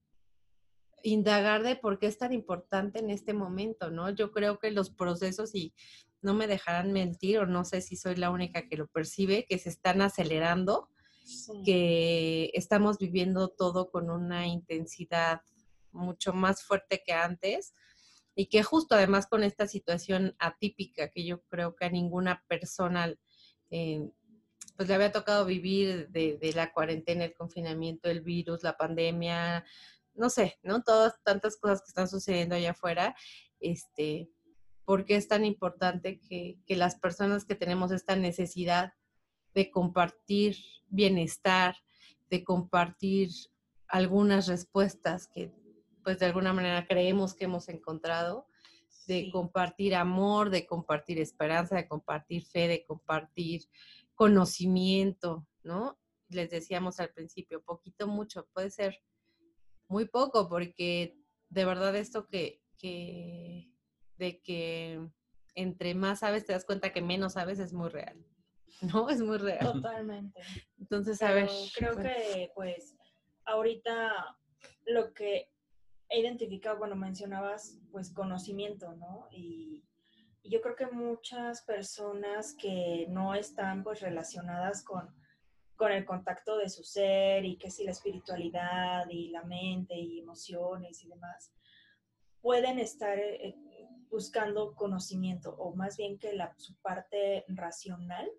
indagar 1.02 1.64
de 1.64 1.78
por 1.78 2.00
qué 2.00 2.08
es 2.08 2.18
tan 2.18 2.34
importante 2.34 3.00
en 3.00 3.10
este 3.10 3.34
momento, 3.34 3.90
¿no? 3.90 4.10
Yo 4.10 4.32
creo 4.32 4.60
que 4.60 4.72
los 4.72 4.90
procesos 4.90 5.56
y 5.56 5.74
no 6.22 6.34
me 6.34 6.48
dejarán 6.48 6.92
mentir 6.92 7.40
o 7.40 7.46
no 7.46 7.64
sé 7.64 7.80
si 7.80 7.96
soy 7.96 8.18
la 8.18 8.30
única 8.30 8.68
que 8.68 8.76
lo 8.76 8.88
percibe, 8.88 9.46
que 9.48 9.58
se 9.58 9.70
están 9.70 10.02
acelerando 10.02 10.90
que 11.66 12.52
estamos 12.54 12.98
viviendo 12.98 13.50
todo 13.50 13.90
con 13.90 14.10
una 14.10 14.48
intensidad 14.48 15.42
mucho 15.92 16.34
más 16.34 16.64
fuerte 16.64 17.02
que 17.06 17.14
antes 17.14 17.74
y 18.36 18.48
que 18.48 18.64
justo 18.64 18.96
además 18.96 19.28
con 19.28 19.44
esta 19.44 19.68
situación 19.68 20.36
atípica 20.40 21.10
que 21.10 21.26
yo 21.26 21.42
creo 21.44 21.76
que 21.76 21.86
a 21.86 21.90
ninguna 21.90 22.44
persona 22.48 23.14
eh, 23.70 24.10
pues 24.80 24.88
le 24.88 24.96
había 24.96 25.12
tocado 25.12 25.46
vivir 25.46 26.08
de, 26.10 26.38
de, 26.38 26.54
la 26.54 26.72
cuarentena, 26.72 27.26
el 27.26 27.34
confinamiento, 27.34 28.10
el 28.10 28.22
virus, 28.22 28.64
la 28.64 28.78
pandemia, 28.78 29.66
no 30.14 30.30
sé, 30.30 30.58
¿no? 30.64 30.84
Todas 30.84 31.22
tantas 31.24 31.58
cosas 31.58 31.82
que 31.82 31.90
están 31.90 32.08
sucediendo 32.08 32.56
allá 32.56 32.72
afuera, 32.72 33.14
este, 33.60 34.30
por 34.86 35.04
qué 35.04 35.18
es 35.18 35.28
tan 35.28 35.44
importante 35.44 36.22
que, 36.22 36.60
que 36.66 36.78
las 36.78 36.96
personas 36.96 37.44
que 37.44 37.56
tenemos 37.56 37.92
esta 37.92 38.16
necesidad 38.16 38.94
de 39.54 39.72
compartir 39.72 40.58
bienestar, 40.88 41.76
de 42.30 42.44
compartir 42.44 43.30
algunas 43.88 44.48
respuestas 44.48 45.28
que 45.28 45.52
pues 46.04 46.20
de 46.20 46.28
alguna 46.28 46.54
manera 46.54 46.88
creemos 46.88 47.34
que 47.34 47.46
hemos 47.46 47.70
encontrado, 47.70 48.48
de 49.08 49.30
compartir 49.32 49.96
amor, 49.96 50.50
de 50.50 50.66
compartir 50.66 51.20
esperanza, 51.20 51.76
de 51.76 51.88
compartir 51.88 52.46
fe, 52.46 52.68
de 52.68 52.86
compartir 52.86 53.68
conocimiento, 54.16 55.48
¿no? 55.64 56.00
Les 56.30 56.50
decíamos 56.50 57.00
al 57.00 57.10
principio, 57.10 57.64
poquito, 57.64 58.08
mucho, 58.08 58.48
puede 58.54 58.70
ser 58.70 59.02
muy 59.88 60.06
poco, 60.06 60.48
porque 60.48 61.18
de 61.50 61.66
verdad 61.66 61.96
esto 61.96 62.28
que, 62.28 62.62
que 62.78 63.72
de 64.18 64.42
que 64.42 65.00
entre 65.56 65.96
más 65.96 66.20
sabes 66.20 66.46
te 66.46 66.54
das 66.54 66.66
cuenta 66.66 66.94
que 66.94 67.02
menos 67.02 67.34
sabes 67.34 67.60
es 67.60 67.74
muy 67.74 67.90
real. 67.90 68.24
¿No? 68.94 69.10
Es 69.10 69.22
muy 69.22 69.38
real. 69.38 69.74
Totalmente. 69.74 70.42
Entonces, 70.78 71.22
a 71.22 71.34
ver. 71.34 71.50
Creo 71.76 71.96
que, 71.98 72.52
pues, 72.56 72.96
ahorita 73.46 74.38
lo 74.86 75.14
que 75.14 75.50
he 76.10 76.20
identificado, 76.20 76.78
bueno, 76.78 76.96
mencionabas, 76.96 77.80
pues, 77.92 78.12
conocimiento, 78.12 78.94
¿no? 78.96 79.28
Y, 79.32 79.86
yo 80.42 80.62
creo 80.62 80.76
que 80.76 80.88
muchas 80.88 81.62
personas 81.62 82.56
que 82.56 83.06
no 83.10 83.36
están, 83.36 83.84
pues, 83.84 84.02
relacionadas 84.02 84.84
con, 84.84 85.14
con 85.76 85.92
el 85.92 86.06
contacto 86.06 86.58
de 86.58 86.70
su 86.70 86.84
ser 86.84 87.46
y 87.46 87.58
que 87.58 87.70
si 87.70 87.84
la 87.84 87.92
espiritualidad 87.92 89.08
y 89.10 89.30
la 89.30 89.44
mente 89.44 89.96
y 89.96 90.20
emociones 90.20 91.04
y 91.04 91.10
demás, 91.10 91.54
pueden 92.42 92.80
estar 92.80 93.20
eh, 93.20 93.56
buscando 94.10 94.74
conocimiento 94.76 95.56
o 95.56 95.76
más 95.76 95.98
bien 95.98 96.18
que 96.18 96.34
la, 96.34 96.54
su 96.58 96.76
parte 96.78 97.46
racional 97.48 98.30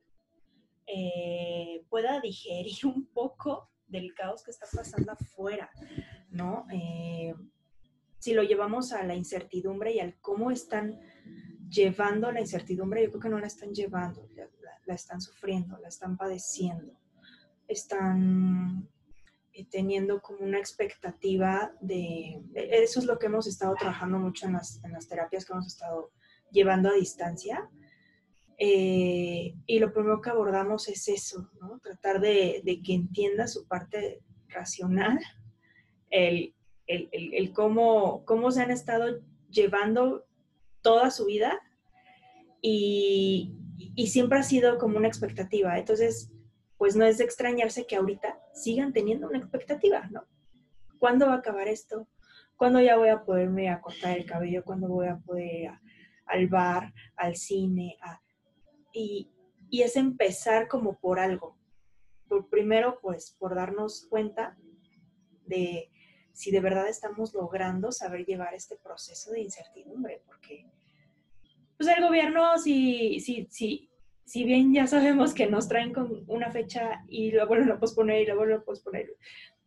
eh, 0.87 1.85
pueda 1.89 2.21
digerir 2.21 2.79
un 2.85 3.07
poco 3.07 3.71
del 3.87 4.15
caos 4.15 4.43
que 4.43 4.51
está 4.51 4.67
pasando 4.73 5.13
afuera, 5.13 5.71
¿no? 6.31 6.65
Eh, 6.73 7.35
si 8.19 8.35
lo 8.35 8.43
llevamos 8.43 8.93
a 8.93 9.03
la 9.05 9.15
incertidumbre 9.15 9.93
y 9.95 10.01
al 10.01 10.21
cómo 10.21 10.51
están 10.51 11.01
llevando 11.69 12.31
la 12.31 12.41
incertidumbre, 12.41 13.03
yo 13.03 13.11
creo 13.11 13.21
que 13.21 13.29
no 13.29 13.39
la 13.39 13.47
están 13.47 13.73
llevando, 13.73 14.29
la, 14.87 14.95
están 14.95 15.21
sufriendo, 15.21 15.79
la 15.79 15.89
están 15.89 16.17
padeciendo, 16.17 16.93
están 17.67 18.89
eh, 19.53 19.67
teniendo 19.71 20.21
como 20.21 20.41
una 20.41 20.59
expectativa 20.59 21.73
de, 21.81 22.43
eso 22.55 23.01
es 23.01 23.07
lo 23.07 23.19
que 23.19 23.27
hemos 23.27 23.47
estado 23.47 23.75
trabajando 23.75 24.19
mucho 24.19 24.47
en 24.47 24.53
las 24.55 25.09
terapias 25.09 25.45
que 25.45 25.53
hemos 25.53 25.67
estado 25.67 26.13
llevando 26.51 26.91
a 26.91 26.95
distancia, 26.95 27.71
eh, 28.63 29.55
y 29.65 29.79
lo 29.79 29.91
primero 29.91 30.21
que 30.21 30.29
abordamos 30.29 30.87
es 30.89 31.09
eso, 31.09 31.51
¿no? 31.63 31.79
Tratar 31.79 32.21
de, 32.21 32.63
que 32.85 32.93
entienda 32.93 33.49
su 33.49 33.67
parte 33.67 34.21
racional, 34.49 35.19
el, 36.11 36.53
cómo, 37.55 38.23
cómo, 38.27 38.51
se 38.51 38.61
han 38.61 38.71
estado 38.71 39.23
llevando 39.49 40.27
toda 40.83 41.11
su 41.11 41.25
vida 41.25 41.59
y, 42.61 43.57
siempre 44.07 44.39
ha 44.39 44.43
sido 44.43 44.77
como 44.77 44.99
una 44.99 45.09
expectativa. 45.09 45.79
Entonces, 45.79 46.31
pues 46.77 46.97
no 46.97 47.07
es 47.07 47.17
de 47.17 47.25
extrañarse 47.25 47.87
que 47.87 47.97
ahorita 47.97 48.41
sigan 48.53 48.93
teniendo 48.93 49.27
una 49.27 49.39
expectativa, 49.39 50.07
¿no? 50.11 50.27
¿Cuándo 50.99 51.27
va 51.29 51.37
a 51.37 51.39
acabar 51.39 51.67
esto? 51.67 52.07
¿Cuándo 52.57 52.79
ya 52.81 52.99
voy 52.99 53.09
a 53.09 53.25
poderme 53.25 53.71
a 53.71 53.81
cortar 53.81 54.19
el 54.19 54.27
cabello? 54.27 54.63
¿Cuándo 54.65 54.89
voy 54.89 55.07
a 55.07 55.17
poder 55.17 55.47
ir 55.47 55.71
al 56.27 56.47
bar, 56.49 56.93
al 57.17 57.37
cine, 57.37 57.97
a 58.03 58.21
y, 58.93 59.31
es 59.71 59.97
empezar 59.97 60.67
como 60.67 60.99
por 60.99 61.21
algo. 61.21 61.57
Por 62.29 62.49
primero, 62.49 62.99
pues, 63.01 63.37
por 63.39 63.55
darnos 63.55 64.07
cuenta 64.09 64.57
de 65.47 65.91
si 66.33 66.51
de 66.51 66.61
verdad 66.61 66.89
estamos 66.89 67.35
logrando 67.35 67.93
saber 67.93 68.25
llevar 68.25 68.55
este 68.55 68.77
proceso 68.77 69.31
de 69.33 69.43
incertidumbre, 69.43 70.23
porque 70.27 70.67
pues 71.77 71.89
el 71.97 72.03
gobierno, 72.03 72.59
si, 72.59 73.21
si, 73.21 73.47
si, 73.51 73.91
si 74.25 74.45
bien 74.45 74.73
ya 74.73 74.87
sabemos 74.87 75.35
que 75.35 75.47
nos 75.47 75.69
traen 75.69 75.93
con 75.93 76.25
una 76.29 76.51
fecha 76.51 77.05
y 77.09 77.31
lo 77.31 77.47
vuelven 77.47 77.71
a 77.71 77.81
posponer 77.81 78.23
y 78.23 78.27
lo 78.27 78.37
vuelven 78.37 78.59
a 78.59 78.65
posponer, 78.65 79.17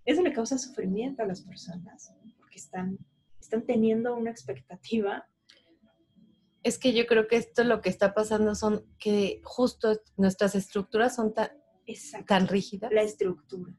eso 0.05 0.21
le 0.21 0.33
causa 0.33 0.57
sufrimiento 0.57 1.23
a 1.23 1.25
las 1.25 1.41
personas, 1.41 2.13
porque 2.37 2.57
están, 2.57 2.97
están 3.39 3.65
teniendo 3.65 4.15
una 4.15 4.31
expectativa 4.31 5.27
es 6.63 6.79
que 6.79 6.93
yo 6.93 7.05
creo 7.05 7.27
que 7.27 7.35
esto 7.35 7.63
lo 7.63 7.81
que 7.81 7.89
está 7.89 8.13
pasando 8.13 8.55
son 8.55 8.85
que 8.97 9.41
justo 9.43 10.01
nuestras 10.15 10.55
estructuras 10.55 11.15
son 11.15 11.33
tan, 11.33 11.51
tan 12.25 12.47
rígidas. 12.47 12.91
La 12.91 13.01
estructura. 13.01 13.73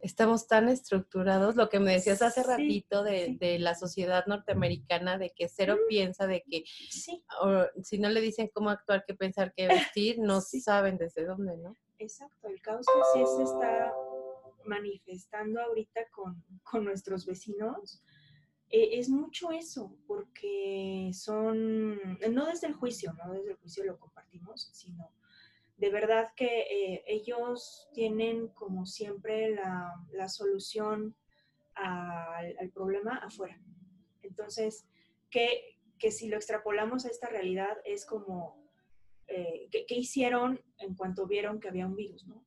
Estamos 0.00 0.46
tan 0.46 0.68
estructurados, 0.68 1.56
lo 1.56 1.70
que 1.70 1.80
me 1.80 1.92
decías 1.92 2.20
hace 2.20 2.42
ratito 2.42 3.02
de, 3.02 3.56
la 3.58 3.74
sociedad 3.74 4.26
norteamericana, 4.26 5.16
de 5.16 5.30
que 5.30 5.48
cero 5.48 5.78
piensa, 5.88 6.26
de 6.26 6.42
que 6.42 6.64
si 7.82 7.98
no 7.98 8.10
le 8.10 8.20
dicen 8.20 8.50
cómo 8.52 8.68
actuar, 8.68 9.04
qué 9.06 9.14
pensar, 9.14 9.54
qué 9.56 9.66
vestir, 9.66 10.18
no 10.18 10.42
saben 10.42 10.98
desde 10.98 11.24
dónde, 11.24 11.56
¿no? 11.56 11.74
Exacto, 11.98 12.48
el 12.48 12.60
caos 12.60 12.84
sí 13.14 13.22
se 13.36 13.44
está 13.44 13.94
manifestando 14.66 15.62
ahorita 15.62 16.00
con, 16.10 16.44
con 16.64 16.84
nuestros 16.84 17.24
vecinos 17.24 18.02
es 18.76 19.08
mucho 19.08 19.52
eso, 19.52 19.96
porque 20.06 21.10
son, 21.12 22.18
no 22.32 22.46
desde 22.46 22.66
el 22.66 22.74
juicio, 22.74 23.12
no 23.12 23.32
desde 23.32 23.52
el 23.52 23.56
juicio 23.56 23.84
lo 23.84 23.98
compartimos, 23.98 24.70
sino 24.72 25.12
de 25.76 25.90
verdad 25.90 26.32
que 26.36 26.62
eh, 26.62 27.04
ellos 27.06 27.88
tienen 27.92 28.48
como 28.48 28.86
siempre 28.86 29.54
la, 29.54 30.28
solución 30.28 31.16
al, 31.74 32.70
problema 32.72 33.18
afuera. 33.18 33.60
Entonces, 34.22 34.86
que, 35.30 35.78
que, 35.98 36.10
si 36.10 36.28
lo 36.28 36.36
extrapolamos 36.36 37.04
a 37.04 37.10
esta 37.10 37.28
realidad 37.28 37.76
es 37.84 38.06
como, 38.06 38.68
eh, 39.26 39.68
¿qué, 39.70 39.94
hicieron 39.94 40.60
en 40.78 40.94
cuanto 40.94 41.26
vieron 41.26 41.60
que 41.60 41.68
había 41.68 41.86
un 41.86 41.96
virus? 41.96 42.26
¿no? 42.26 42.44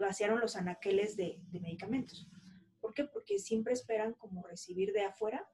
vaciaron 0.00 0.40
los 0.40 0.56
anaqueles 0.56 1.16
de, 1.16 1.38
de 1.50 1.60
medicamentos. 1.60 2.28
¿Por 2.80 2.94
qué? 2.94 3.04
Porque 3.04 3.38
siempre 3.38 3.74
esperan 3.74 4.14
como 4.14 4.42
recibir 4.42 4.92
de 4.92 5.02
afuera 5.02 5.46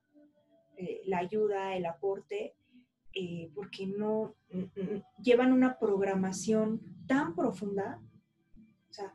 eh, 0.81 1.03
la 1.05 1.19
ayuda, 1.19 1.77
el 1.77 1.85
aporte, 1.85 2.55
eh, 3.15 3.51
porque 3.55 3.87
no 3.87 4.35
llevan 5.23 5.53
una 5.53 5.79
programación 5.79 6.81
tan 7.07 7.35
profunda. 7.35 8.01
O 8.89 8.93
sea, 8.93 9.13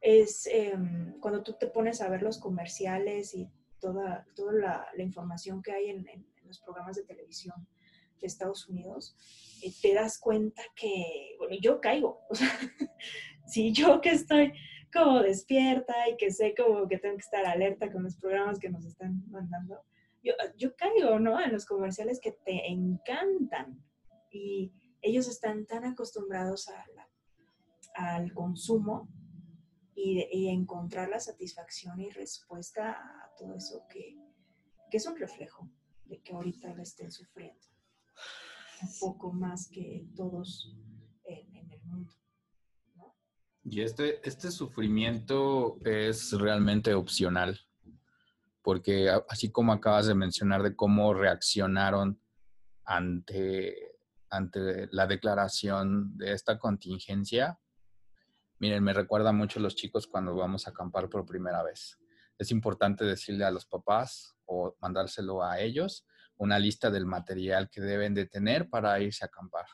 es 0.00 0.46
em, 0.46 1.18
cuando 1.20 1.42
tú 1.42 1.54
te 1.58 1.66
pones 1.66 2.00
a 2.00 2.08
ver 2.08 2.22
los 2.22 2.38
comerciales 2.38 3.34
y 3.34 3.50
toda, 3.80 4.26
toda 4.34 4.52
la, 4.52 5.02
información 5.02 5.62
que 5.62 5.72
hay 5.72 5.90
en, 5.90 6.06
los 6.46 6.60
programas 6.60 6.96
de 6.96 7.04
televisión 7.04 7.66
de 8.20 8.26
Estados 8.26 8.66
Unidos, 8.68 9.14
eh, 9.62 9.72
te 9.82 9.92
das 9.92 10.18
cuenta 10.18 10.62
que, 10.74 11.34
bueno, 11.38 11.56
yo 11.60 11.80
caigo. 11.80 12.20
O 12.30 12.34
sea, 12.34 12.48
si 13.46 13.72
yo 13.72 14.00
que 14.00 14.10
estoy 14.10 14.52
como 14.90 15.20
despierta 15.20 16.08
y 16.08 16.16
que 16.16 16.30
sé 16.30 16.54
como 16.54 16.88
que 16.88 16.98
tengo 16.98 17.16
que 17.16 17.22
estar 17.22 17.44
alerta 17.44 17.92
con 17.92 18.04
los 18.04 18.16
programas 18.16 18.58
que 18.58 18.70
nos 18.70 18.86
están 18.86 19.22
mandando, 19.28 19.84
yo, 20.24 20.74
caigo, 20.76 21.18
¿no? 21.18 21.40
En 21.40 21.52
los 21.52 21.66
comerciales 21.66 22.20
que 22.20 22.32
te 22.32 22.70
encantan 22.70 23.84
y 24.30 24.72
ellos 25.02 25.28
están 25.28 25.66
tan 25.66 25.84
acostumbrados 25.84 26.68
al 27.94 28.32
consumo 28.32 29.08
y, 29.94 30.48
encontrar 30.48 31.08
la 31.08 31.20
satisfacción 31.20 32.00
y 32.00 32.10
respuesta 32.10 32.92
a 32.92 33.30
todo 33.38 33.54
eso 33.54 33.86
que, 33.88 34.16
es 34.90 35.06
un 35.06 35.16
reflejo 35.16 35.68
de 36.04 36.20
que 36.20 36.32
ahorita 36.32 36.72
lo 36.72 36.80
estén 36.80 37.10
sufriendo. 37.10 37.66
Un 38.80 38.88
poco 39.00 39.32
más 39.32 39.68
que 39.68 40.06
todos 40.14 40.72
en, 41.24 41.52
en 41.56 41.70
el 41.72 41.82
mundo. 41.82 42.12
Y 43.64 43.80
este, 43.80 44.20
este 44.28 44.52
sufrimiento 44.52 45.80
es 45.84 46.30
realmente 46.32 46.94
opcional 46.94 47.58
porque 48.64 49.10
así 49.28 49.52
como 49.52 49.74
acabas 49.74 50.06
de 50.06 50.14
mencionar 50.14 50.62
de 50.62 50.74
cómo 50.74 51.12
reaccionaron 51.12 52.18
ante, 52.86 53.98
ante 54.30 54.88
la 54.90 55.06
declaración 55.06 56.16
de 56.16 56.32
esta 56.32 56.58
contingencia, 56.58 57.60
miren, 58.58 58.82
me 58.82 58.94
recuerda 58.94 59.32
mucho 59.32 59.58
a 59.58 59.62
los 59.62 59.76
chicos 59.76 60.06
cuando 60.06 60.34
vamos 60.34 60.66
a 60.66 60.70
acampar 60.70 61.10
por 61.10 61.26
primera 61.26 61.62
vez. 61.62 61.98
Es 62.38 62.50
importante 62.50 63.04
decirle 63.04 63.44
a 63.44 63.50
los 63.50 63.66
papás 63.66 64.34
o 64.46 64.74
mandárselo 64.80 65.44
a 65.44 65.60
ellos 65.60 66.06
una 66.38 66.58
lista 66.58 66.90
del 66.90 67.04
material 67.04 67.68
que 67.68 67.82
deben 67.82 68.14
de 68.14 68.24
tener 68.24 68.70
para 68.70 68.98
irse 68.98 69.26
a 69.26 69.28
acampar. 69.28 69.66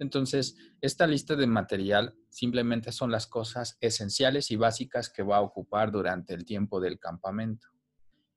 Entonces, 0.00 0.56
esta 0.80 1.06
lista 1.06 1.36
de 1.36 1.46
material 1.46 2.16
simplemente 2.30 2.90
son 2.90 3.12
las 3.12 3.28
cosas 3.28 3.78
esenciales 3.80 4.50
y 4.50 4.56
básicas 4.56 5.08
que 5.08 5.22
va 5.22 5.36
a 5.36 5.42
ocupar 5.42 5.92
durante 5.92 6.34
el 6.34 6.44
tiempo 6.44 6.80
del 6.80 6.98
campamento 6.98 7.71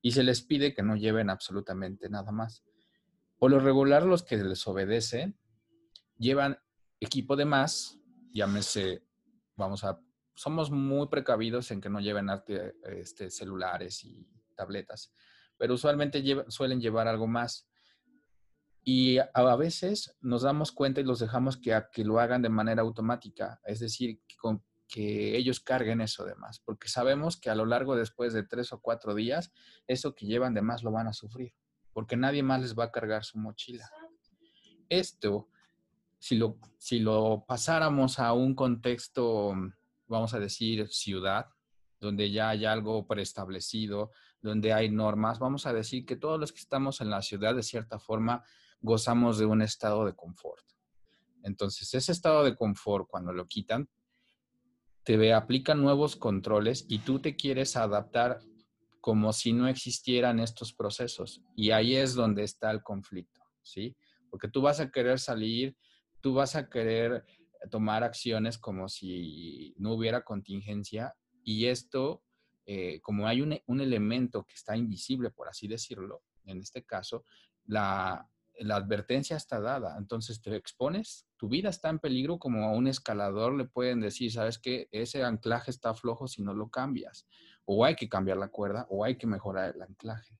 y 0.05 0.11
se 0.11 0.21
les 0.21 0.43
pide 0.43 0.75
que 0.75 0.83
no 0.83 0.95
lleven 0.95 1.31
absolutamente 1.31 2.09
nada 2.09 2.31
más. 2.31 2.63
Por 3.39 3.49
lo 3.49 3.59
regular, 3.59 4.03
los 4.03 4.21
que 4.21 4.37
les 4.37 4.67
obedecen 4.67 5.35
llevan 6.15 6.59
equipo 6.99 7.35
de 7.35 7.45
más, 7.45 7.97
llámese, 8.31 9.03
vamos 9.55 9.83
a, 9.83 9.99
somos 10.35 10.69
muy 10.69 11.07
precavidos 11.07 11.71
en 11.71 11.81
que 11.81 11.89
no 11.89 12.01
lleven 12.01 12.29
este, 12.83 13.31
celulares 13.31 14.03
y 14.03 14.29
tabletas, 14.55 15.11
pero 15.57 15.73
usualmente 15.73 16.23
suelen 16.49 16.79
llevar 16.79 17.07
algo 17.07 17.25
más. 17.25 17.67
Y 18.83 19.17
a, 19.17 19.55
veces 19.55 20.15
nos 20.21 20.43
damos 20.43 20.71
cuenta 20.71 21.01
y 21.01 21.03
los 21.03 21.17
dejamos 21.17 21.57
que, 21.57 21.81
que 21.91 22.05
lo 22.05 22.19
hagan 22.19 22.43
de 22.43 22.49
manera 22.49 22.83
automática, 22.83 23.59
es 23.65 23.79
decir, 23.79 24.19
que, 24.27 24.35
que 24.87 25.35
ellos 25.35 25.59
carguen 25.59 26.01
eso 26.01 26.25
de 26.25 26.35
más, 26.35 26.59
porque 26.59 26.87
sabemos 26.87 27.37
que 27.39 27.49
a 27.49 27.55
lo 27.55 27.65
largo 27.65 27.95
después 27.95 28.33
de 28.33 28.43
tres 28.43 28.71
o 28.71 28.79
cuatro 28.79 29.15
días, 29.15 29.51
eso 29.87 30.13
que 30.13 30.25
llevan 30.25 30.53
de 30.53 30.61
más 30.61 30.83
lo 30.83 30.91
van 30.91 31.07
a 31.07 31.13
sufrir, 31.13 31.53
porque 31.93 32.15
nadie 32.15 32.43
más 32.43 32.61
les 32.61 32.77
va 32.77 32.85
a 32.85 32.91
cargar 32.91 33.23
su 33.23 33.37
mochila. 33.37 33.89
Esto, 34.89 35.49
si 36.19 36.35
lo, 36.35 36.59
si 36.77 36.99
lo 36.99 37.45
pasáramos 37.47 38.19
a 38.19 38.33
un 38.33 38.53
contexto, 38.53 39.53
vamos 40.07 40.33
a 40.33 40.39
decir, 40.39 40.87
ciudad, 40.89 41.47
donde 41.99 42.31
ya 42.31 42.49
hay 42.49 42.65
algo 42.65 43.07
preestablecido, 43.07 44.11
donde 44.41 44.73
hay 44.73 44.89
normas, 44.89 45.39
vamos 45.39 45.65
a 45.65 45.73
decir 45.73 46.05
que 46.05 46.15
todos 46.15 46.39
los 46.39 46.51
que 46.51 46.59
estamos 46.59 47.01
en 47.01 47.09
la 47.09 47.21
ciudad, 47.21 47.55
de 47.55 47.63
cierta 47.63 47.99
forma, 47.99 48.43
gozamos 48.81 49.39
de 49.39 49.45
un 49.45 49.61
estado 49.61 50.05
de 50.05 50.13
confort. 50.13 50.63
Entonces, 51.43 51.93
ese 51.93 52.11
estado 52.11 52.43
de 52.43 52.55
confort, 52.55 53.07
cuando 53.09 53.33
lo 53.33 53.47
quitan, 53.47 53.89
te 55.05 55.33
aplican 55.33 55.81
nuevos 55.81 56.15
controles 56.15 56.85
y 56.89 56.99
tú 56.99 57.19
te 57.19 57.35
quieres 57.35 57.75
adaptar 57.75 58.39
como 58.99 59.31
si 59.33 59.53
no 59.53 59.67
existieran 59.67 60.39
estos 60.39 60.73
procesos. 60.73 61.41
Y 61.55 61.69
ahí 61.69 61.95
es 61.95 62.15
donde 62.15 62.43
está 62.43 62.71
el 62.71 62.81
conflicto, 62.81 63.41
¿sí? 63.61 63.95
Porque 64.31 64.47
tú 64.47 64.61
vas 64.61 64.79
a 64.79 64.89
querer 64.89 65.19
salir, 65.19 65.77
tú 66.21 66.33
vas 66.33 66.55
a 66.55 66.67
querer 66.69 67.23
tomar 67.69 68.03
acciones 68.03 68.57
como 68.57 68.89
si 68.89 69.75
no 69.77 69.93
hubiera 69.93 70.23
contingencia 70.23 71.13
y 71.43 71.67
esto, 71.67 72.23
eh, 72.65 72.99
como 73.01 73.27
hay 73.27 73.41
un, 73.41 73.59
un 73.67 73.81
elemento 73.81 74.43
que 74.43 74.55
está 74.55 74.75
invisible, 74.75 75.29
por 75.29 75.47
así 75.47 75.67
decirlo, 75.67 76.23
en 76.45 76.61
este 76.61 76.83
caso, 76.83 77.25
la, 77.65 78.27
la 78.59 78.75
advertencia 78.77 79.37
está 79.37 79.59
dada, 79.59 79.95
entonces 79.97 80.41
te 80.41 80.55
expones, 80.55 81.27
tu 81.37 81.49
vida 81.49 81.69
está 81.69 81.89
en 81.89 81.99
peligro 81.99 82.39
como 82.39 82.65
a 82.65 82.71
un 82.71 82.87
escalador 82.87 83.55
le 83.55 83.65
pueden 83.65 84.01
decir, 84.01 84.31
sabes 84.31 84.57
que 84.59 84.87
ese 84.91 85.23
anclaje 85.23 85.71
está 85.71 85.93
flojo 85.93 86.27
si 86.27 86.41
no 86.41 86.53
lo 86.53 86.69
cambias, 86.69 87.27
o 87.65 87.85
hay 87.85 87.95
que 87.95 88.09
cambiar 88.09 88.37
la 88.37 88.49
cuerda, 88.49 88.87
o 88.89 89.03
hay 89.03 89.17
que 89.17 89.27
mejorar 89.27 89.75
el 89.75 89.81
anclaje. 89.81 90.37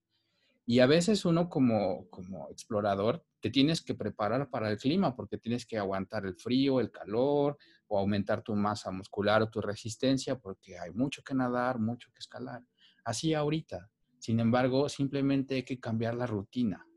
Y 0.67 0.80
a 0.80 0.88
veces 0.88 1.25
uno 1.25 1.47
como, 1.47 2.10
como 2.10 2.49
explorador 2.49 3.23
te 3.39 3.51
tienes 3.51 3.84
que 3.84 3.93
preparar 3.93 4.49
para 4.49 4.71
el 4.71 4.78
clima 4.78 5.15
porque 5.15 5.38
tienes 5.38 5.65
que 5.65 5.78
aguantar 5.78 6.25
el 6.25 6.36
frío, 6.36 6.80
el 6.80 6.89
calor, 6.89 7.58
o 7.88 7.99
aumentar 7.99 8.41
tu 8.41 8.56
masa 8.56 8.89
muscular 8.89 9.43
o 9.43 9.49
tu 9.49 9.62
resistencia 9.62 10.39
porque 10.39 10.80
hay 10.80 10.91
mucho 10.91 11.21
que 11.23 11.36
nadar, 11.36 11.80
mucho 11.80 12.10
que 12.12 12.19
escalar. 12.19 12.63
Así 13.04 13.36
ahorita. 13.36 13.91
Sin 14.17 14.39
embargo, 14.39 14.89
simplemente 14.89 15.54
hay 15.54 15.63
que 15.63 15.80
cambiar 15.80 16.15
la 16.15 16.25
rutina 16.25 16.88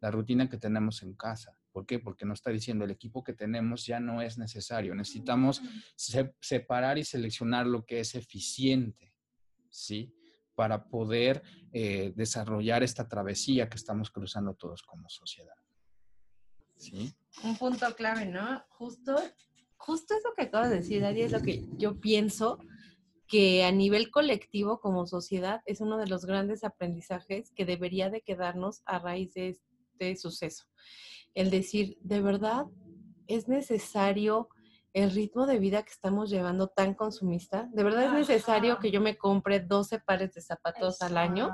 la 0.00 0.10
rutina 0.10 0.48
que 0.48 0.56
tenemos 0.56 1.02
en 1.02 1.14
casa. 1.14 1.56
¿Por 1.72 1.86
qué? 1.86 1.98
Porque 1.98 2.24
nos 2.24 2.40
está 2.40 2.50
diciendo 2.50 2.84
el 2.84 2.90
equipo 2.90 3.22
que 3.22 3.32
tenemos 3.32 3.86
ya 3.86 4.00
no 4.00 4.22
es 4.22 4.38
necesario. 4.38 4.94
Necesitamos 4.94 5.62
separar 6.40 6.98
y 6.98 7.04
seleccionar 7.04 7.66
lo 7.66 7.84
que 7.84 8.00
es 8.00 8.14
eficiente, 8.14 9.14
¿sí? 9.68 10.12
Para 10.54 10.84
poder 10.88 11.42
eh, 11.72 12.12
desarrollar 12.16 12.82
esta 12.82 13.08
travesía 13.08 13.68
que 13.68 13.76
estamos 13.76 14.10
cruzando 14.10 14.54
todos 14.54 14.82
como 14.82 15.08
sociedad. 15.08 15.54
¿Sí? 16.76 17.14
Un 17.44 17.56
punto 17.56 17.94
clave, 17.94 18.26
¿no? 18.26 18.64
Justo, 18.70 19.14
justo 19.76 20.14
eso 20.14 20.30
que 20.34 20.44
acabas 20.44 20.70
de 20.70 20.76
decir, 20.76 21.04
Ari, 21.04 21.22
es 21.22 21.32
lo 21.32 21.42
que 21.42 21.68
yo 21.76 22.00
pienso 22.00 22.58
que 23.28 23.62
a 23.62 23.70
nivel 23.70 24.10
colectivo 24.10 24.80
como 24.80 25.06
sociedad 25.06 25.60
es 25.66 25.80
uno 25.80 25.98
de 25.98 26.08
los 26.08 26.24
grandes 26.24 26.64
aprendizajes 26.64 27.52
que 27.52 27.64
debería 27.64 28.10
de 28.10 28.22
quedarnos 28.22 28.82
a 28.86 28.98
raíz 28.98 29.34
de, 29.34 29.56
suceso. 30.16 30.64
El 31.34 31.50
decir, 31.50 31.98
de 32.00 32.20
verdad, 32.20 32.66
es 33.26 33.48
necesario 33.48 34.48
el 34.92 35.10
ritmo 35.12 35.46
de 35.46 35.58
vida 35.58 35.82
que 35.84 35.92
estamos 35.92 36.30
llevando 36.30 36.68
tan 36.68 36.94
consumista. 36.94 37.68
De 37.72 37.84
verdad 37.84 38.04
es 38.04 38.12
necesario 38.12 38.78
que 38.78 38.90
yo 38.90 39.00
me 39.00 39.16
compre 39.16 39.60
12 39.60 40.00
pares 40.00 40.34
de 40.34 40.40
zapatos 40.40 41.00
al 41.02 41.16
año 41.16 41.50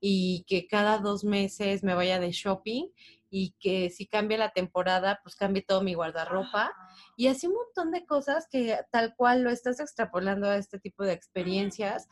y 0.00 0.44
que 0.46 0.66
cada 0.68 0.98
dos 0.98 1.24
meses 1.24 1.82
me 1.82 1.94
vaya 1.94 2.20
de 2.20 2.30
shopping 2.30 2.88
y 3.28 3.56
que 3.58 3.90
si 3.90 4.06
cambia 4.06 4.38
la 4.38 4.52
temporada, 4.52 5.18
pues 5.22 5.34
cambie 5.34 5.62
todo 5.62 5.82
mi 5.82 5.94
guardarropa. 5.94 6.72
Y 7.16 7.26
así 7.26 7.48
un 7.48 7.54
montón 7.54 7.90
de 7.90 8.06
cosas 8.06 8.46
que 8.48 8.78
tal 8.92 9.16
cual 9.16 9.42
lo 9.42 9.50
estás 9.50 9.80
extrapolando 9.80 10.48
a 10.48 10.56
este 10.56 10.78
tipo 10.78 11.02
de 11.02 11.12
experiencias 11.12 12.06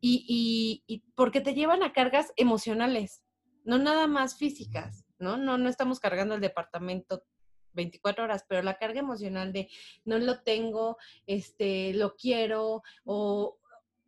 y, 0.00 0.84
y 0.86 1.02
porque 1.16 1.40
te 1.40 1.54
llevan 1.54 1.82
a 1.82 1.92
cargas 1.92 2.32
emocionales, 2.36 3.24
no 3.64 3.78
nada 3.78 4.06
más 4.06 4.36
físicas. 4.36 5.04
¿No? 5.22 5.36
No, 5.38 5.56
no 5.56 5.68
estamos 5.70 6.00
cargando 6.00 6.34
el 6.34 6.40
departamento 6.40 7.24
24 7.74 8.24
horas, 8.24 8.44
pero 8.48 8.62
la 8.62 8.78
carga 8.78 9.00
emocional 9.00 9.52
de 9.52 9.68
no 10.04 10.18
lo 10.18 10.42
tengo, 10.42 10.98
este, 11.26 11.94
lo 11.94 12.16
quiero, 12.16 12.82
o, 13.04 13.58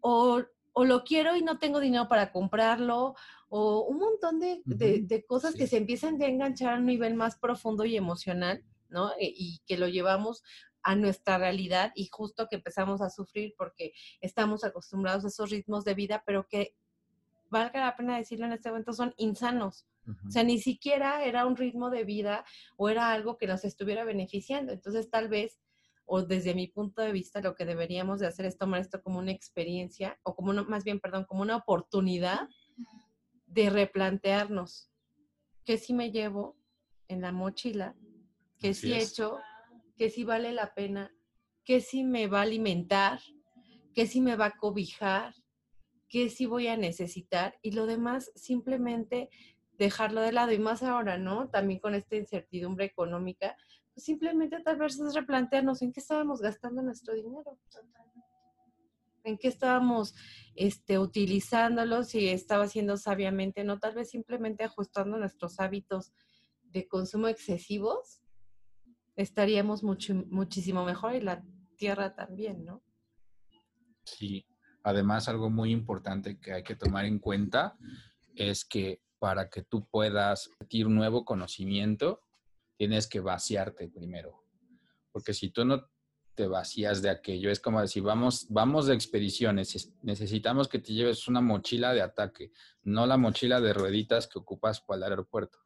o, 0.00 0.44
lo 0.84 1.04
quiero 1.04 1.36
y 1.36 1.42
no 1.42 1.58
tengo 1.58 1.80
dinero 1.80 2.08
para 2.08 2.32
comprarlo, 2.32 3.14
o 3.48 3.82
un 3.82 3.98
montón 3.98 4.40
de, 4.40 4.60
de, 4.64 5.24
cosas 5.24 5.54
que 5.54 5.66
se 5.66 5.76
empiezan 5.76 6.20
a 6.20 6.26
enganchar 6.26 6.74
a 6.74 6.78
un 6.78 6.86
nivel 6.86 7.14
más 7.14 7.38
profundo 7.38 7.84
y 7.84 7.96
emocional, 7.96 8.64
¿no? 8.88 9.12
E, 9.12 9.32
y 9.34 9.60
que 9.66 9.78
lo 9.78 9.88
llevamos 9.88 10.42
a 10.82 10.96
nuestra 10.96 11.38
realidad 11.38 11.92
y 11.94 12.08
justo 12.12 12.48
que 12.48 12.56
empezamos 12.56 13.00
a 13.00 13.08
sufrir 13.08 13.54
porque 13.56 13.92
estamos 14.20 14.64
acostumbrados 14.64 15.24
a 15.24 15.28
esos 15.28 15.50
ritmos 15.50 15.84
de 15.84 15.94
vida, 15.94 16.22
pero 16.26 16.46
que 16.46 16.74
valga 17.54 17.80
la 17.80 17.96
pena 17.96 18.18
decirlo 18.18 18.46
en 18.46 18.52
este 18.52 18.68
momento, 18.68 18.92
son 18.92 19.14
insanos. 19.16 19.86
O 20.26 20.30
sea, 20.30 20.42
ni 20.42 20.58
siquiera 20.58 21.24
era 21.24 21.46
un 21.46 21.56
ritmo 21.56 21.88
de 21.88 22.04
vida 22.04 22.44
o 22.76 22.90
era 22.90 23.12
algo 23.12 23.38
que 23.38 23.46
nos 23.46 23.64
estuviera 23.64 24.04
beneficiando. 24.04 24.72
Entonces, 24.72 25.08
tal 25.08 25.28
vez, 25.28 25.62
o 26.04 26.22
desde 26.22 26.54
mi 26.54 26.66
punto 26.66 27.00
de 27.00 27.12
vista, 27.12 27.40
lo 27.40 27.54
que 27.54 27.64
deberíamos 27.64 28.20
de 28.20 28.26
hacer 28.26 28.44
es 28.44 28.58
tomar 28.58 28.80
esto 28.80 29.00
como 29.02 29.18
una 29.20 29.30
experiencia, 29.30 30.18
o 30.24 30.34
como, 30.34 30.52
más 30.64 30.84
bien, 30.84 31.00
perdón, 31.00 31.24
como 31.24 31.40
una 31.42 31.56
oportunidad 31.56 32.48
de 33.46 33.70
replantearnos 33.70 34.90
qué 35.64 35.78
sí 35.78 35.94
me 35.94 36.10
llevo 36.10 36.58
en 37.08 37.22
la 37.22 37.32
mochila, 37.32 37.94
qué 38.58 38.74
sí 38.74 38.92
he 38.92 39.00
hecho, 39.00 39.38
qué 39.96 40.10
sí 40.10 40.24
vale 40.24 40.52
la 40.52 40.74
pena, 40.74 41.14
qué 41.64 41.80
sí 41.80 42.02
me 42.02 42.26
va 42.26 42.40
a 42.40 42.42
alimentar, 42.42 43.20
qué 43.94 44.06
sí 44.06 44.20
me 44.20 44.36
va 44.36 44.46
a 44.46 44.56
cobijar, 44.56 45.34
qué 46.14 46.30
sí 46.30 46.46
voy 46.46 46.68
a 46.68 46.76
necesitar 46.76 47.58
y 47.60 47.72
lo 47.72 47.86
demás 47.86 48.30
simplemente 48.36 49.30
dejarlo 49.72 50.20
de 50.20 50.30
lado 50.30 50.52
y 50.52 50.60
más 50.60 50.84
ahora, 50.84 51.18
¿no? 51.18 51.50
También 51.50 51.80
con 51.80 51.96
esta 51.96 52.14
incertidumbre 52.14 52.84
económica, 52.84 53.56
pues 53.92 54.04
simplemente 54.04 54.60
tal 54.60 54.76
vez 54.76 55.00
es 55.00 55.12
replantearnos 55.12 55.82
en 55.82 55.92
qué 55.92 55.98
estábamos 55.98 56.40
gastando 56.40 56.82
nuestro 56.82 57.14
dinero. 57.14 57.58
En 59.24 59.36
qué 59.38 59.48
estábamos 59.48 60.14
este, 60.54 61.00
utilizándolo, 61.00 62.04
si 62.04 62.28
estaba 62.28 62.66
haciendo 62.66 62.96
sabiamente, 62.96 63.64
no, 63.64 63.80
tal 63.80 63.96
vez 63.96 64.10
simplemente 64.10 64.62
ajustando 64.62 65.18
nuestros 65.18 65.58
hábitos 65.58 66.12
de 66.62 66.86
consumo 66.86 67.26
excesivos, 67.26 68.20
estaríamos 69.16 69.82
mucho, 69.82 70.14
muchísimo 70.30 70.84
mejor 70.84 71.16
y 71.16 71.22
la 71.22 71.44
tierra 71.76 72.14
también, 72.14 72.64
¿no? 72.64 72.84
Sí, 74.04 74.46
además 74.84 75.28
algo 75.28 75.50
muy 75.50 75.72
importante 75.72 76.38
que 76.38 76.52
hay 76.52 76.62
que 76.62 76.76
tomar 76.76 77.06
en 77.06 77.18
cuenta 77.18 77.76
es 78.36 78.64
que 78.64 79.02
para 79.18 79.48
que 79.48 79.62
tú 79.62 79.88
puedas 79.88 80.50
adquirir 80.60 80.88
nuevo 80.88 81.24
conocimiento, 81.24 82.20
tienes 82.76 83.06
que 83.06 83.20
vaciarte 83.20 83.88
primero. 83.88 84.44
Porque 85.10 85.32
si 85.32 85.48
tú 85.48 85.64
no 85.64 85.88
te 86.34 86.46
vacías 86.46 87.00
de 87.00 87.08
aquello, 87.08 87.50
es 87.50 87.60
como 87.60 87.80
decir, 87.80 88.02
vamos, 88.02 88.46
vamos 88.50 88.86
de 88.86 88.94
expediciones, 88.94 89.94
necesitamos 90.02 90.68
que 90.68 90.80
te 90.80 90.92
lleves 90.92 91.28
una 91.28 91.40
mochila 91.40 91.94
de 91.94 92.02
ataque, 92.02 92.52
no 92.82 93.06
la 93.06 93.16
mochila 93.16 93.60
de 93.60 93.72
rueditas 93.72 94.26
que 94.26 94.38
ocupas 94.38 94.82
para 94.82 94.98
el 94.98 95.12
aeropuerto. 95.12 95.58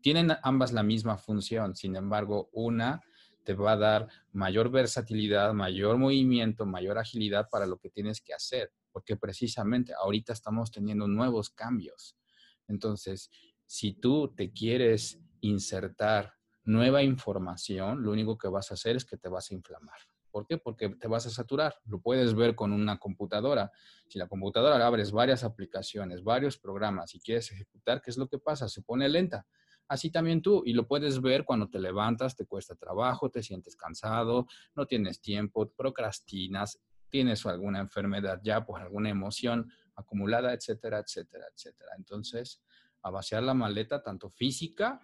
Tienen 0.00 0.32
ambas 0.42 0.72
la 0.72 0.84
misma 0.84 1.18
función, 1.18 1.74
sin 1.74 1.96
embargo, 1.96 2.48
una 2.52 3.02
te 3.46 3.54
va 3.54 3.72
a 3.72 3.76
dar 3.76 4.08
mayor 4.32 4.70
versatilidad, 4.70 5.54
mayor 5.54 5.96
movimiento, 5.98 6.66
mayor 6.66 6.98
agilidad 6.98 7.48
para 7.48 7.64
lo 7.64 7.78
que 7.78 7.90
tienes 7.90 8.20
que 8.20 8.34
hacer, 8.34 8.72
porque 8.90 9.16
precisamente 9.16 9.94
ahorita 9.94 10.32
estamos 10.32 10.72
teniendo 10.72 11.06
nuevos 11.06 11.50
cambios. 11.50 12.16
Entonces, 12.66 13.30
si 13.64 13.92
tú 13.92 14.34
te 14.34 14.52
quieres 14.52 15.20
insertar 15.40 16.34
nueva 16.64 17.04
información, 17.04 18.02
lo 18.02 18.10
único 18.10 18.36
que 18.36 18.48
vas 18.48 18.72
a 18.72 18.74
hacer 18.74 18.96
es 18.96 19.04
que 19.04 19.16
te 19.16 19.28
vas 19.28 19.52
a 19.52 19.54
inflamar. 19.54 19.98
¿Por 20.32 20.44
qué? 20.44 20.58
Porque 20.58 20.88
te 20.88 21.06
vas 21.06 21.24
a 21.26 21.30
saturar. 21.30 21.76
Lo 21.86 22.00
puedes 22.00 22.34
ver 22.34 22.56
con 22.56 22.72
una 22.72 22.98
computadora. 22.98 23.70
Si 24.08 24.18
la 24.18 24.26
computadora 24.26 24.84
abres 24.84 25.12
varias 25.12 25.44
aplicaciones, 25.44 26.24
varios 26.24 26.58
programas 26.58 27.14
y 27.14 27.20
quieres 27.20 27.52
ejecutar, 27.52 28.02
¿qué 28.02 28.10
es 28.10 28.18
lo 28.18 28.26
que 28.26 28.38
pasa? 28.38 28.68
Se 28.68 28.82
pone 28.82 29.08
lenta. 29.08 29.46
Así 29.88 30.10
también 30.10 30.42
tú, 30.42 30.62
y 30.66 30.72
lo 30.72 30.86
puedes 30.86 31.20
ver 31.20 31.44
cuando 31.44 31.68
te 31.68 31.78
levantas, 31.78 32.36
te 32.36 32.46
cuesta 32.46 32.74
trabajo, 32.74 33.30
te 33.30 33.42
sientes 33.42 33.76
cansado, 33.76 34.46
no 34.74 34.86
tienes 34.86 35.20
tiempo, 35.20 35.70
procrastinas, 35.70 36.80
tienes 37.08 37.46
alguna 37.46 37.78
enfermedad 37.78 38.40
ya 38.42 38.64
por 38.64 38.80
alguna 38.80 39.10
emoción 39.10 39.70
acumulada, 39.94 40.52
etcétera, 40.52 40.98
etcétera, 40.98 41.46
etcétera. 41.54 41.92
Entonces, 41.96 42.62
a 43.02 43.10
vaciar 43.10 43.42
la 43.42 43.54
maleta 43.54 44.02
tanto 44.02 44.28
física 44.28 45.00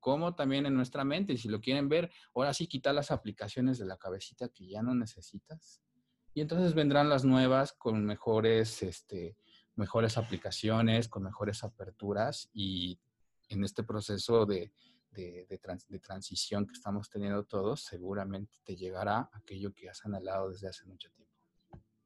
como 0.00 0.34
también 0.34 0.66
en 0.66 0.74
nuestra 0.74 1.04
mente. 1.04 1.34
Y 1.34 1.38
si 1.38 1.48
lo 1.48 1.60
quieren 1.60 1.88
ver, 1.88 2.10
ahora 2.34 2.52
sí 2.52 2.66
quitar 2.66 2.94
las 2.94 3.10
aplicaciones 3.10 3.78
de 3.78 3.86
la 3.86 3.98
cabecita 3.98 4.48
que 4.48 4.66
ya 4.66 4.82
no 4.82 4.94
necesitas. 4.94 5.80
Y 6.34 6.40
entonces 6.40 6.74
vendrán 6.74 7.08
las 7.08 7.24
nuevas 7.24 7.72
con 7.72 8.04
mejores, 8.04 8.82
este, 8.82 9.36
mejores 9.76 10.18
aplicaciones, 10.18 11.08
con 11.08 11.22
mejores 11.22 11.62
aperturas 11.62 12.50
y 12.52 12.98
en 13.52 13.64
este 13.64 13.82
proceso 13.82 14.46
de, 14.46 14.72
de, 15.12 16.00
transición 16.02 16.66
que 16.66 16.72
estamos 16.72 17.08
teniendo 17.08 17.44
todos, 17.44 17.84
seguramente 17.84 18.58
te 18.64 18.76
llegará 18.76 19.28
aquello 19.32 19.72
que 19.72 19.88
has 19.88 20.04
anhelado 20.04 20.50
desde 20.50 20.68
hace 20.68 20.84
mucho 20.86 21.10
tiempo. 21.10 21.32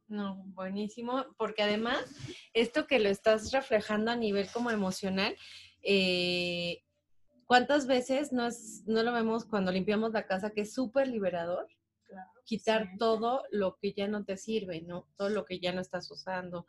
No, 0.09 0.45
buenísimo, 0.49 1.27
porque 1.37 1.63
además 1.63 2.05
esto 2.53 2.87
que 2.87 3.01
lo 3.01 3.09
estás 3.09 3.51
reflejando 3.53 4.11
a 4.13 4.17
nivel 4.17 4.49
como 4.53 4.71
emocional, 4.71 5.37
eh, 5.83 6.83
¿cuántas 7.45 7.87
veces 7.87 8.33
no, 8.33 8.47
es, 8.47 8.85
no 8.87 9.03
lo 9.03 9.13
vemos 9.13 9.45
cuando 9.45 9.73
limpiamos 9.73 10.13
la 10.13 10.27
casa 10.27 10.51
que 10.51 10.61
es 10.63 10.73
súper 10.73 11.09
liberador? 11.09 11.69
Quitar 12.45 12.90
todo 12.99 13.45
lo 13.51 13.77
que 13.77 13.92
ya 13.92 14.09
no 14.09 14.25
te 14.25 14.37
sirve, 14.37 14.83
¿no? 14.83 15.09
Todo 15.16 15.29
lo 15.29 15.45
que 15.45 15.59
ya 15.59 15.73
no 15.73 15.81
estás 15.81 16.11
usando. 16.11 16.66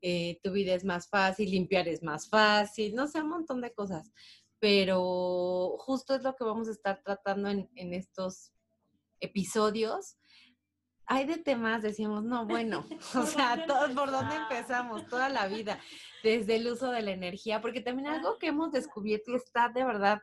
Eh, 0.00 0.40
tu 0.42 0.52
vida 0.52 0.74
es 0.74 0.84
más 0.84 1.08
fácil, 1.08 1.50
limpiar 1.50 1.88
es 1.88 2.02
más 2.02 2.28
fácil, 2.28 2.94
no 2.94 3.06
sé, 3.06 3.20
un 3.20 3.30
montón 3.30 3.60
de 3.60 3.72
cosas. 3.72 4.12
Pero 4.58 5.76
justo 5.78 6.14
es 6.14 6.22
lo 6.22 6.34
que 6.34 6.44
vamos 6.44 6.68
a 6.68 6.72
estar 6.72 7.02
tratando 7.02 7.48
en, 7.48 7.70
en 7.74 7.94
estos 7.94 8.52
episodios. 9.20 10.16
Hay 11.06 11.24
de 11.24 11.38
temas, 11.38 11.82
decimos, 11.82 12.24
no, 12.24 12.46
bueno, 12.46 12.84
o 13.14 13.26
sea, 13.26 13.66
todos 13.66 13.90
por 13.92 14.10
dónde 14.10 14.36
empezamos, 14.36 15.06
toda 15.06 15.28
la 15.28 15.46
vida, 15.48 15.80
desde 16.22 16.56
el 16.56 16.66
uso 16.66 16.90
de 16.90 17.02
la 17.02 17.12
energía, 17.12 17.60
porque 17.60 17.80
también 17.80 18.08
algo 18.08 18.38
que 18.38 18.48
hemos 18.48 18.72
descubierto 18.72 19.30
y 19.32 19.36
está 19.36 19.68
de 19.68 19.84
verdad 19.84 20.22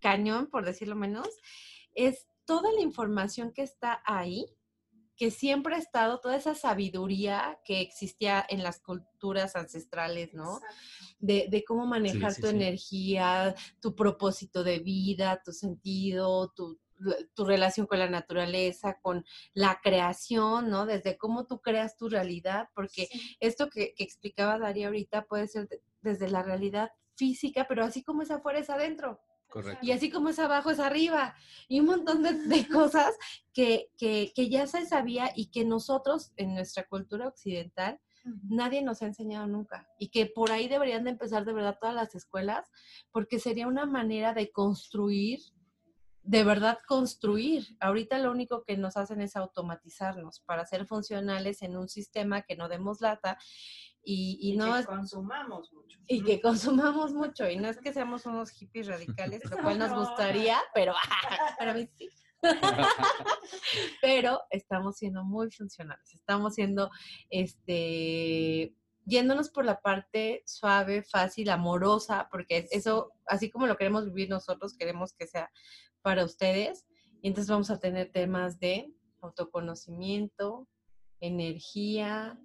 cañón, 0.00 0.46
por 0.46 0.64
decirlo 0.64 0.96
menos, 0.96 1.28
es 1.94 2.26
toda 2.50 2.72
la 2.72 2.80
información 2.80 3.52
que 3.52 3.62
está 3.62 4.02
ahí, 4.04 4.44
que 5.14 5.30
siempre 5.30 5.76
ha 5.76 5.78
estado, 5.78 6.18
toda 6.18 6.34
esa 6.34 6.56
sabiduría 6.56 7.60
que 7.64 7.80
existía 7.80 8.44
en 8.48 8.64
las 8.64 8.80
culturas 8.80 9.54
ancestrales, 9.54 10.34
¿no? 10.34 10.58
De, 11.20 11.64
cómo 11.64 11.86
manejar 11.86 12.34
tu 12.34 12.48
energía, 12.48 13.54
tu 13.80 13.94
propósito 13.94 14.64
de 14.64 14.80
vida, 14.80 15.40
tu 15.44 15.52
sentido, 15.52 16.52
tu, 16.56 16.76
relación 17.36 17.86
con 17.86 18.00
la 18.00 18.10
naturaleza, 18.10 18.98
con 19.00 19.24
la 19.54 19.78
creación, 19.80 20.70
¿no? 20.70 20.86
Desde 20.86 21.16
cómo 21.16 21.46
tú 21.46 21.60
creas 21.60 21.96
tu 21.96 22.08
realidad, 22.08 22.68
porque 22.74 23.08
esto 23.38 23.70
que, 23.70 23.94
que, 23.94 24.02
explicaba 24.02 24.58
Daría 24.58 24.88
ahorita 24.88 25.26
puede 25.26 25.46
ser 25.46 25.68
desde 26.00 26.28
la 26.28 26.42
realidad 26.42 26.90
física, 27.14 27.66
pero 27.68 27.84
así 27.84 28.02
como 28.02 28.22
es 28.22 28.32
afuera 28.32 28.58
es 28.58 28.70
adentro. 28.70 29.20
Y 29.82 29.92
así 29.92 30.10
como 30.10 30.28
es 30.28 30.38
abajo, 30.38 30.70
es 30.70 30.78
arriba. 30.78 31.34
Y 31.68 31.80
un 31.80 31.86
montón 31.86 32.22
de, 32.22 32.68
cosas 32.68 33.14
que, 33.52 33.90
que, 33.98 34.32
que, 34.34 34.48
ya 34.48 34.66
se 34.66 34.86
sabía 34.86 35.30
y 35.34 35.46
que 35.50 35.64
nosotros 35.64 36.32
en 36.36 36.54
nuestra 36.54 36.86
cultura 36.86 37.28
occidental 37.28 38.00
nadie 38.48 38.82
nos 38.82 39.02
ha 39.02 39.06
enseñado 39.06 39.46
nunca. 39.46 39.88
Y 39.98 40.08
que 40.08 40.26
por 40.26 40.50
ahí 40.50 40.68
deberían 40.68 41.04
de 41.04 41.10
empezar 41.10 41.44
de 41.44 41.52
verdad 41.52 41.78
todas 41.80 41.94
las 41.94 42.14
escuelas, 42.14 42.70
porque 43.10 43.38
sería 43.38 43.66
una 43.66 43.86
manera 43.86 44.34
de 44.34 44.50
construir, 44.50 45.40
de 46.22 46.44
verdad 46.44 46.78
construir. 46.86 47.66
Ahorita 47.80 48.18
lo 48.18 48.30
único 48.30 48.62
que 48.64 48.76
nos 48.76 48.96
hacen 48.96 49.20
es 49.20 49.36
automatizarnos 49.36 50.40
para 50.40 50.66
ser 50.66 50.86
funcionales 50.86 51.62
en 51.62 51.76
un 51.76 51.88
sistema 51.88 52.42
que 52.42 52.56
no 52.56 52.68
demos 52.68 53.00
lata 53.00 53.38
y, 54.12 54.56
no 54.56 54.76
que 54.76 54.84
consumamos 54.84 55.72
mucho. 55.72 55.98
Y 56.08 56.24
que 56.24 56.40
consumamos 56.40 57.12
mucho. 57.12 57.48
Y 57.48 57.56
no 57.56 57.68
es 57.68 57.78
que 57.78 57.92
seamos 57.92 58.26
unos 58.26 58.50
hippies 58.50 58.88
radicales, 58.88 59.42
lo 59.48 59.58
cual 59.58 59.78
nos 59.78 59.92
gustaría, 59.92 60.58
pero 60.74 60.94
para 61.58 61.74
mí 61.74 61.88
sí. 61.96 62.08
pero 64.02 64.40
estamos 64.50 64.96
siendo 64.96 65.22
muy 65.24 65.50
funcionales. 65.50 66.12
Estamos 66.14 66.54
siendo, 66.54 66.90
este, 67.28 68.74
yéndonos 69.04 69.50
por 69.50 69.64
la 69.64 69.80
parte 69.80 70.42
suave, 70.46 71.02
fácil, 71.02 71.50
amorosa, 71.50 72.28
porque 72.30 72.66
eso, 72.70 73.12
así 73.26 73.50
como 73.50 73.66
lo 73.66 73.76
queremos 73.76 74.06
vivir 74.06 74.28
nosotros, 74.28 74.76
queremos 74.76 75.12
que 75.12 75.26
sea 75.26 75.50
para 76.02 76.24
ustedes. 76.24 76.86
Y 77.22 77.28
entonces 77.28 77.50
vamos 77.50 77.70
a 77.70 77.78
tener 77.78 78.10
temas 78.10 78.58
de 78.58 78.92
autoconocimiento, 79.20 80.66
energía, 81.20 82.40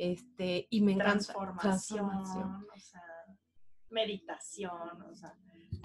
este, 0.00 0.66
y 0.70 0.80
me 0.80 0.92
encanta. 0.92 1.34
Transformación, 1.34 2.08
O 2.10 2.78
sea, 2.78 3.02
meditación, 3.90 5.02
o 5.02 5.14
sea, 5.14 5.36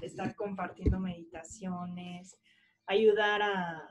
estar 0.02 0.34
compartiendo 0.36 1.02
meditaciones, 1.02 2.40
ayudar 2.86 3.42
a, 3.42 3.90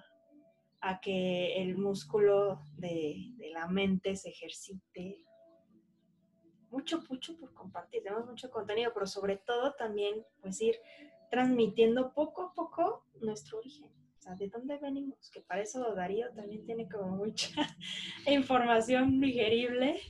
a 0.80 1.00
que 1.00 1.60
el 1.60 1.76
músculo 1.76 2.62
de, 2.78 3.34
de, 3.36 3.50
la 3.50 3.68
mente 3.68 4.16
se 4.16 4.30
ejercite. 4.30 5.22
Mucho, 6.70 7.02
mucho 7.10 7.36
por 7.38 7.52
compartir, 7.52 8.02
tenemos 8.02 8.24
mucho 8.24 8.50
contenido, 8.50 8.92
pero 8.94 9.06
sobre 9.06 9.36
todo 9.36 9.74
también, 9.74 10.24
pues 10.40 10.58
ir 10.62 10.76
transmitiendo 11.30 12.14
poco 12.14 12.44
a 12.44 12.54
poco 12.54 13.04
nuestro 13.20 13.58
origen. 13.58 13.92
Sea, 14.24 14.34
¿de 14.36 14.48
dónde 14.48 14.78
venimos? 14.78 15.30
Que 15.30 15.42
para 15.42 15.60
eso 15.60 15.94
Darío 15.94 16.32
también 16.34 16.64
tiene 16.64 16.88
como 16.88 17.14
mucha 17.16 17.50
información 18.26 19.20
digerible 19.20 20.00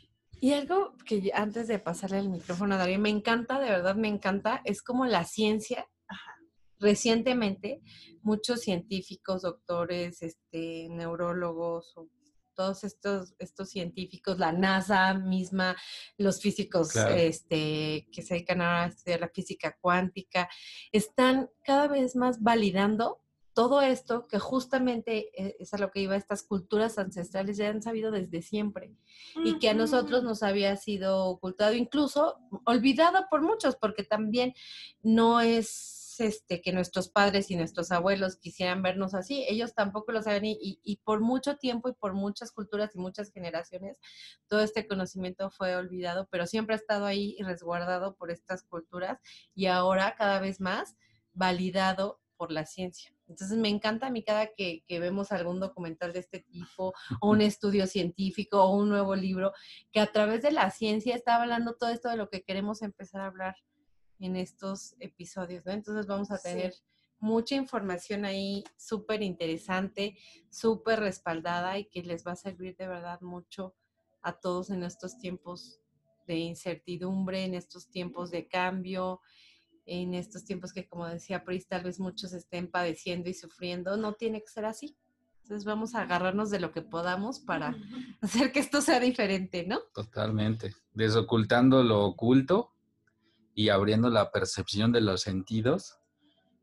y 0.40 0.52
algo 0.52 0.94
que 1.06 1.32
antes 1.34 1.68
de 1.68 1.78
pasarle 1.78 2.18
el 2.18 2.28
micrófono 2.28 2.74
a 2.74 2.78
Darío, 2.78 2.98
me 2.98 3.08
encanta, 3.08 3.58
de 3.58 3.70
verdad 3.70 3.96
me 3.96 4.08
encanta, 4.08 4.60
es 4.64 4.82
como 4.82 5.06
la 5.06 5.24
ciencia. 5.24 5.88
Recientemente, 6.78 7.80
muchos 8.22 8.60
científicos, 8.60 9.42
doctores, 9.42 10.22
este, 10.22 10.88
neurólogos, 10.90 11.94
todos 12.54 12.84
estos, 12.84 13.34
estos 13.38 13.70
científicos, 13.70 14.38
la 14.38 14.52
NASA 14.52 15.14
misma, 15.14 15.76
los 16.18 16.40
físicos 16.40 16.94
este, 16.94 18.06
que 18.12 18.22
se 18.22 18.34
dedican 18.34 18.60
a 18.60 18.86
estudiar 18.86 19.20
la 19.20 19.30
física 19.30 19.76
cuántica, 19.80 20.48
están 20.92 21.48
cada 21.64 21.88
vez 21.88 22.14
más 22.16 22.42
validando 22.42 23.23
todo 23.54 23.80
esto 23.80 24.26
que 24.26 24.40
justamente 24.40 25.30
eh, 25.40 25.56
es 25.60 25.72
a 25.72 25.78
lo 25.78 25.90
que 25.90 26.00
iba 26.00 26.16
estas 26.16 26.42
culturas 26.42 26.98
ancestrales 26.98 27.56
ya 27.56 27.68
han 27.68 27.82
sabido 27.82 28.10
desde 28.10 28.42
siempre 28.42 28.92
y 29.44 29.58
que 29.58 29.70
a 29.70 29.74
nosotros 29.74 30.24
nos 30.24 30.42
había 30.42 30.76
sido 30.76 31.26
ocultado, 31.26 31.72
incluso 31.74 32.36
olvidado 32.66 33.26
por 33.30 33.42
muchos, 33.42 33.76
porque 33.76 34.02
también 34.02 34.54
no 35.02 35.40
es 35.40 36.02
este 36.18 36.60
que 36.60 36.72
nuestros 36.72 37.08
padres 37.08 37.50
y 37.50 37.56
nuestros 37.56 37.90
abuelos 37.90 38.36
quisieran 38.36 38.82
vernos 38.82 39.14
así, 39.14 39.44
ellos 39.48 39.74
tampoco 39.74 40.12
lo 40.12 40.22
saben 40.22 40.44
y, 40.44 40.80
y 40.82 40.96
por 41.04 41.20
mucho 41.20 41.56
tiempo 41.56 41.88
y 41.88 41.92
por 41.92 42.14
muchas 42.14 42.52
culturas 42.52 42.94
y 42.94 42.98
muchas 42.98 43.32
generaciones 43.32 43.98
todo 44.46 44.60
este 44.60 44.86
conocimiento 44.86 45.50
fue 45.50 45.74
olvidado, 45.74 46.28
pero 46.30 46.46
siempre 46.46 46.74
ha 46.74 46.78
estado 46.78 47.06
ahí 47.06 47.34
y 47.38 47.42
resguardado 47.42 48.14
por 48.14 48.30
estas 48.30 48.62
culturas 48.64 49.20
y 49.54 49.66
ahora 49.66 50.14
cada 50.16 50.40
vez 50.40 50.60
más 50.60 50.96
validado 51.32 52.20
por 52.36 52.52
la 52.52 52.66
ciencia. 52.66 53.13
Entonces 53.26 53.56
me 53.56 53.68
encanta 53.68 54.06
a 54.06 54.10
mí 54.10 54.22
cada 54.22 54.48
que, 54.54 54.84
vemos 54.88 55.32
algún 55.32 55.60
documental 55.60 56.12
de 56.12 56.20
este 56.20 56.40
tipo, 56.40 56.92
o 57.20 57.30
un 57.30 57.40
estudio 57.40 57.86
científico, 57.86 58.62
o 58.62 58.76
un 58.76 58.88
nuevo 58.88 59.14
libro, 59.14 59.52
que 59.92 60.00
a 60.00 60.12
través 60.12 60.42
de 60.42 60.52
la 60.52 60.70
ciencia 60.70 61.14
está 61.14 61.40
hablando 61.40 61.74
todo 61.74 61.90
esto 61.90 62.08
de 62.08 62.16
lo 62.16 62.28
que 62.28 62.42
queremos 62.42 62.82
empezar 62.82 63.22
a 63.22 63.26
hablar 63.26 63.56
en 64.20 64.36
estos 64.36 64.94
episodios, 65.00 65.64
¿no? 65.64 65.72
Entonces 65.72 66.06
vamos 66.06 66.30
a 66.30 66.38
tener 66.38 66.74
mucha 67.18 67.54
información 67.54 68.24
ahí 68.24 68.64
súper 68.76 69.22
interesante, 69.22 70.18
súper 70.50 71.00
respaldada 71.00 71.78
y 71.78 71.86
que 71.86 72.02
les 72.02 72.26
va 72.26 72.32
a 72.32 72.36
servir 72.36 72.76
de 72.76 72.86
verdad 72.86 73.20
mucho 73.22 73.74
a 74.22 74.32
todos 74.32 74.70
en 74.70 74.82
estos 74.82 75.18
tiempos 75.18 75.80
de 76.26 76.36
incertidumbre, 76.36 77.44
en 77.44 77.54
estos 77.54 77.88
tiempos 77.90 78.30
de 78.30 78.46
cambio, 78.46 79.20
en 79.86 80.14
estos 80.14 80.44
tiempos 80.44 80.72
que, 80.72 80.88
como 80.88 81.06
decía 81.06 81.44
Pris, 81.44 81.66
tal 81.68 81.84
vez 81.84 82.00
muchos 82.00 82.32
estén 82.32 82.70
padeciendo 82.70 83.28
y 83.28 83.34
sufriendo, 83.34 83.96
no 83.96 84.14
tiene 84.14 84.40
que 84.40 84.48
ser 84.48 84.64
así. 84.64 84.96
Entonces 85.42 85.66
vamos 85.66 85.94
a 85.94 86.02
agarrarnos 86.02 86.50
de 86.50 86.58
lo 86.58 86.72
que 86.72 86.80
podamos 86.80 87.40
para 87.40 87.76
hacer 88.22 88.50
que 88.50 88.60
esto 88.60 88.80
sea 88.80 88.98
diferente, 88.98 89.66
¿no? 89.66 89.80
Totalmente. 89.94 90.74
Desocultando 90.92 91.82
lo 91.82 92.04
oculto 92.04 92.72
y 93.54 93.68
abriendo 93.68 94.08
la 94.08 94.30
percepción 94.30 94.90
de 94.90 95.02
los 95.02 95.20
sentidos, 95.20 95.98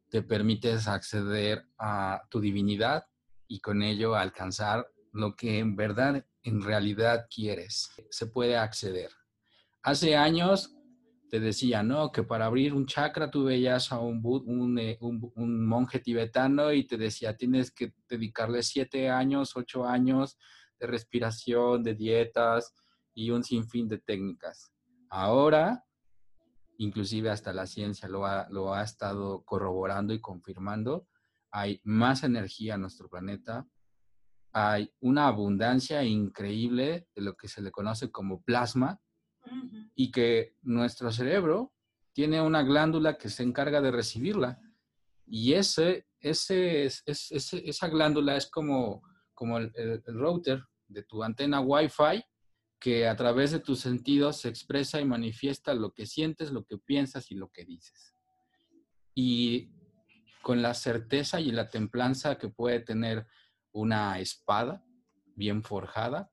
te 0.09 0.23
permites 0.23 0.87
acceder 0.87 1.67
a 1.77 2.23
tu 2.29 2.41
divinidad 2.41 3.05
y 3.47 3.59
con 3.59 3.83
ello 3.83 4.15
alcanzar 4.15 4.87
lo 5.13 5.35
que 5.35 5.59
en 5.59 5.75
verdad, 5.75 6.25
en 6.43 6.61
realidad 6.61 7.27
quieres. 7.33 7.91
Se 8.09 8.25
puede 8.25 8.57
acceder. 8.57 9.11
Hace 9.83 10.15
años 10.15 10.75
te 11.31 11.39
decía, 11.39 11.81
¿no? 11.81 12.11
Que 12.11 12.23
para 12.23 12.45
abrir 12.45 12.73
un 12.73 12.85
chakra 12.85 13.31
tú 13.31 13.45
veías 13.45 13.93
a 13.93 13.99
un, 13.99 14.77
eh, 14.77 14.97
un, 14.99 15.31
un, 15.33 15.65
monje 15.65 15.99
tibetano 15.99 16.73
y 16.73 16.85
te 16.85 16.97
decía, 16.97 17.37
tienes 17.37 17.71
que 17.71 17.93
dedicarle 18.09 18.61
siete 18.63 19.09
años, 19.09 19.55
ocho 19.55 19.85
años 19.85 20.37
de 20.77 20.87
respiración, 20.87 21.83
de 21.83 21.95
dietas 21.95 22.75
y 23.13 23.29
un 23.29 23.45
sinfín 23.45 23.87
de 23.87 23.99
técnicas. 23.99 24.73
Ahora, 25.09 25.85
inclusive 26.79 27.29
hasta 27.29 27.53
la 27.53 27.65
ciencia 27.65 28.09
lo 28.09 28.25
ha, 28.25 28.49
lo 28.49 28.73
ha 28.73 28.83
estado 28.83 29.45
corroborando 29.45 30.13
y 30.13 30.19
confirmando, 30.19 31.07
hay 31.49 31.79
más 31.85 32.25
energía 32.25 32.75
en 32.75 32.81
nuestro 32.81 33.07
planeta, 33.07 33.65
hay 34.51 34.93
una 34.99 35.27
abundancia 35.27 36.03
increíble 36.03 37.07
de 37.15 37.21
lo 37.21 37.37
que 37.37 37.47
se 37.47 37.61
le 37.61 37.71
conoce 37.71 38.11
como 38.11 38.41
plasma, 38.41 38.99
y 39.95 40.11
que 40.11 40.55
nuestro 40.61 41.11
cerebro 41.11 41.73
tiene 42.13 42.41
una 42.41 42.63
glándula 42.63 43.17
que 43.17 43.29
se 43.29 43.43
encarga 43.43 43.81
de 43.81 43.91
recibirla. 43.91 44.59
Y 45.25 45.53
ese, 45.53 46.07
ese, 46.19 46.85
esa 46.85 47.87
glándula 47.87 48.35
es 48.35 48.47
como, 48.47 49.01
como 49.33 49.57
el, 49.57 50.03
router 50.05 50.63
de 50.87 51.03
tu 51.03 51.23
antena 51.23 51.61
Wi-Fi 51.61 52.23
que 52.79 53.07
a 53.07 53.15
través 53.15 53.51
de 53.51 53.59
tus 53.59 53.79
sentidos 53.79 54.37
se 54.37 54.49
expresa 54.49 54.99
y 54.99 55.05
manifiesta 55.05 55.73
lo 55.73 55.93
que 55.93 56.07
sientes, 56.07 56.51
lo 56.51 56.65
que 56.65 56.79
piensas 56.79 57.29
y 57.31 57.35
lo 57.35 57.49
que 57.49 57.63
dices. 57.63 58.15
Y 59.13 59.69
con 60.41 60.63
la 60.63 60.73
certeza 60.73 61.39
y 61.39 61.51
la 61.51 61.69
templanza 61.69 62.39
que 62.39 62.49
puede 62.49 62.79
tener 62.79 63.27
una 63.71 64.19
espada 64.19 64.83
bien 65.35 65.63
forjada, 65.63 66.30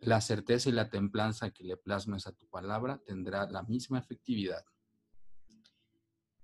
la 0.00 0.20
certeza 0.20 0.68
y 0.68 0.72
la 0.72 0.90
templanza 0.90 1.50
que 1.50 1.64
le 1.64 1.76
plasmes 1.76 2.26
a 2.26 2.32
tu 2.32 2.46
palabra 2.48 3.00
tendrá 3.04 3.46
la 3.50 3.62
misma 3.62 3.98
efectividad. 3.98 4.64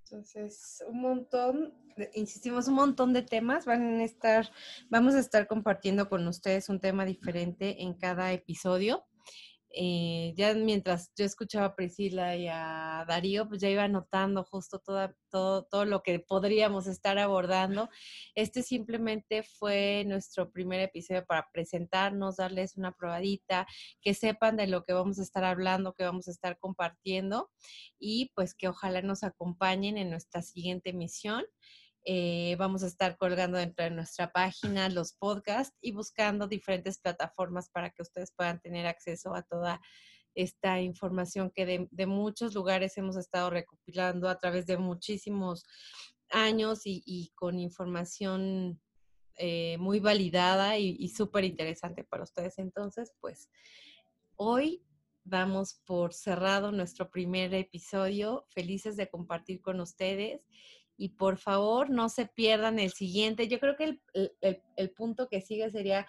Entonces, 0.05 0.83
un 0.89 1.03
montón, 1.03 1.75
insistimos, 2.15 2.67
un 2.67 2.75
montón 2.75 3.13
de 3.13 3.23
temas 3.23 3.65
van 3.65 4.01
a 4.01 4.05
estar, 4.05 4.51
vamos 4.89 5.15
a 5.15 5.21
estar 5.21 5.47
compartiendo 5.47 6.09
con 6.09 6.27
ustedes 6.27 6.69
un 6.69 6.81
tema 6.81 7.05
diferente 7.05 7.83
en 7.83 7.95
cada 7.95 8.33
episodio. 8.33 9.05
Eh, 9.73 10.35
ya 10.37 10.53
mientras 10.55 11.13
yo 11.17 11.25
escuchaba 11.25 11.67
a 11.67 11.77
Priscila 11.77 12.37
y 12.37 12.49
a 12.49 13.05
Darío, 13.07 13.49
pues 13.49 13.61
ya 13.61 13.69
iba 13.71 13.87
notando 13.87 14.43
justo 14.45 14.81
todo, 14.81 15.15
todo 15.31 15.85
lo 15.85 16.03
que 16.03 16.19
podríamos 16.19 16.87
estar 16.89 17.19
abordando. 17.19 17.89
Este 18.35 18.63
simplemente 18.63 19.45
fue 19.45 20.05
nuestro 20.07 20.51
primer 20.51 20.81
episodio 20.81 21.25
para 21.25 21.49
presentarnos, 21.53 22.37
darles 22.37 22.77
una 22.77 22.93
probadita, 22.93 23.67
que 24.03 24.15
sepan 24.15 24.57
de 24.57 24.67
lo 24.67 24.85
que 24.85 24.93
vamos 24.93 25.19
a 25.21 25.23
estar 25.23 25.45
hablando, 25.45 25.95
que 25.95 26.05
vamos 26.05 26.27
a 26.29 26.33
estar 26.33 26.59
compartiendo 26.59 27.51
y 27.99 28.33
pues 28.35 28.55
que 28.55 28.69
ojalá 28.69 29.03
nos 29.03 29.23
acompañen 29.23 29.99
en 29.99 30.11
nuestra 30.11 30.43
siguiente 30.43 30.93
misión. 30.93 31.45
Eh, 32.05 32.57
vamos 32.59 32.83
a 32.83 32.87
estar 32.87 33.19
colgando 33.19 33.59
dentro 33.59 33.85
de 33.85 33.91
nuestra 33.91 34.33
página 34.33 34.89
los 34.89 35.13
podcasts 35.13 35.77
y 35.83 35.93
buscando 35.93 36.47
diferentes 36.47 36.99
plataformas 36.99 37.69
para 37.69 37.91
que 37.91 38.01
ustedes 38.01 38.33
puedan 38.35 38.59
tener 38.61 38.87
acceso 38.87 39.35
a 39.35 39.43
toda 39.43 39.81
esta 40.35 40.81
información 40.81 41.51
que 41.55 41.89
de, 41.91 42.07
muchos 42.07 42.55
lugares 42.55 42.97
hemos 42.97 43.17
estado 43.17 43.51
recopilando 43.51 44.29
a 44.29 44.39
través 44.39 44.65
de 44.65 44.79
muchísimos 44.79 45.67
años 46.31 46.83
y, 46.85 47.33
con 47.35 47.59
información 47.59 48.81
eh, 49.37 49.77
muy 49.79 50.01
validada 50.01 50.79
y, 50.79 50.97
y 50.99 51.09
súper 51.09 51.45
interesante 51.45 52.05
para 52.05 52.23
ustedes. 52.23 52.59
Entonces, 52.59 53.13
pues 53.21 53.51
hoy 54.37 54.87
vamos 55.25 55.83
por 55.85 56.15
cerrado 56.15 56.73
nuestro 56.73 57.11
primer 57.11 57.53
episodio. 57.53 58.47
Felices 58.51 58.97
de 58.97 59.09
compartir 59.11 59.61
con 59.61 59.81
ustedes 59.81 60.41
y 61.01 61.09
por 61.09 61.39
favor 61.39 61.89
no 61.89 62.11
se 62.11 62.27
pierdan 62.27 62.79
el 62.79 62.93
siguiente. 62.93 63.49
Yo 63.49 63.59
creo 63.59 63.75
que 63.75 63.99
el, 64.77 64.91
punto 64.91 65.29
que 65.31 65.41
sigue 65.41 65.71
sería 65.71 66.07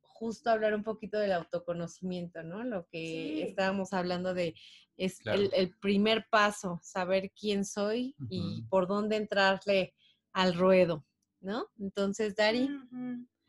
justo 0.00 0.48
hablar 0.48 0.74
un 0.74 0.84
poquito 0.84 1.18
del 1.18 1.32
autoconocimiento, 1.32 2.44
¿no? 2.44 2.62
Lo 2.62 2.86
que 2.86 3.42
estábamos 3.42 3.92
hablando 3.92 4.34
de 4.34 4.54
es 4.96 5.18
el, 5.26 5.74
primer 5.80 6.28
paso, 6.30 6.78
saber 6.84 7.32
quién 7.32 7.64
soy 7.64 8.14
y 8.30 8.62
por 8.70 8.86
dónde 8.86 9.16
entrarle 9.16 9.92
al 10.32 10.54
ruedo, 10.54 11.04
¿no? 11.40 11.66
Entonces, 11.80 12.36
Dari. 12.36 12.70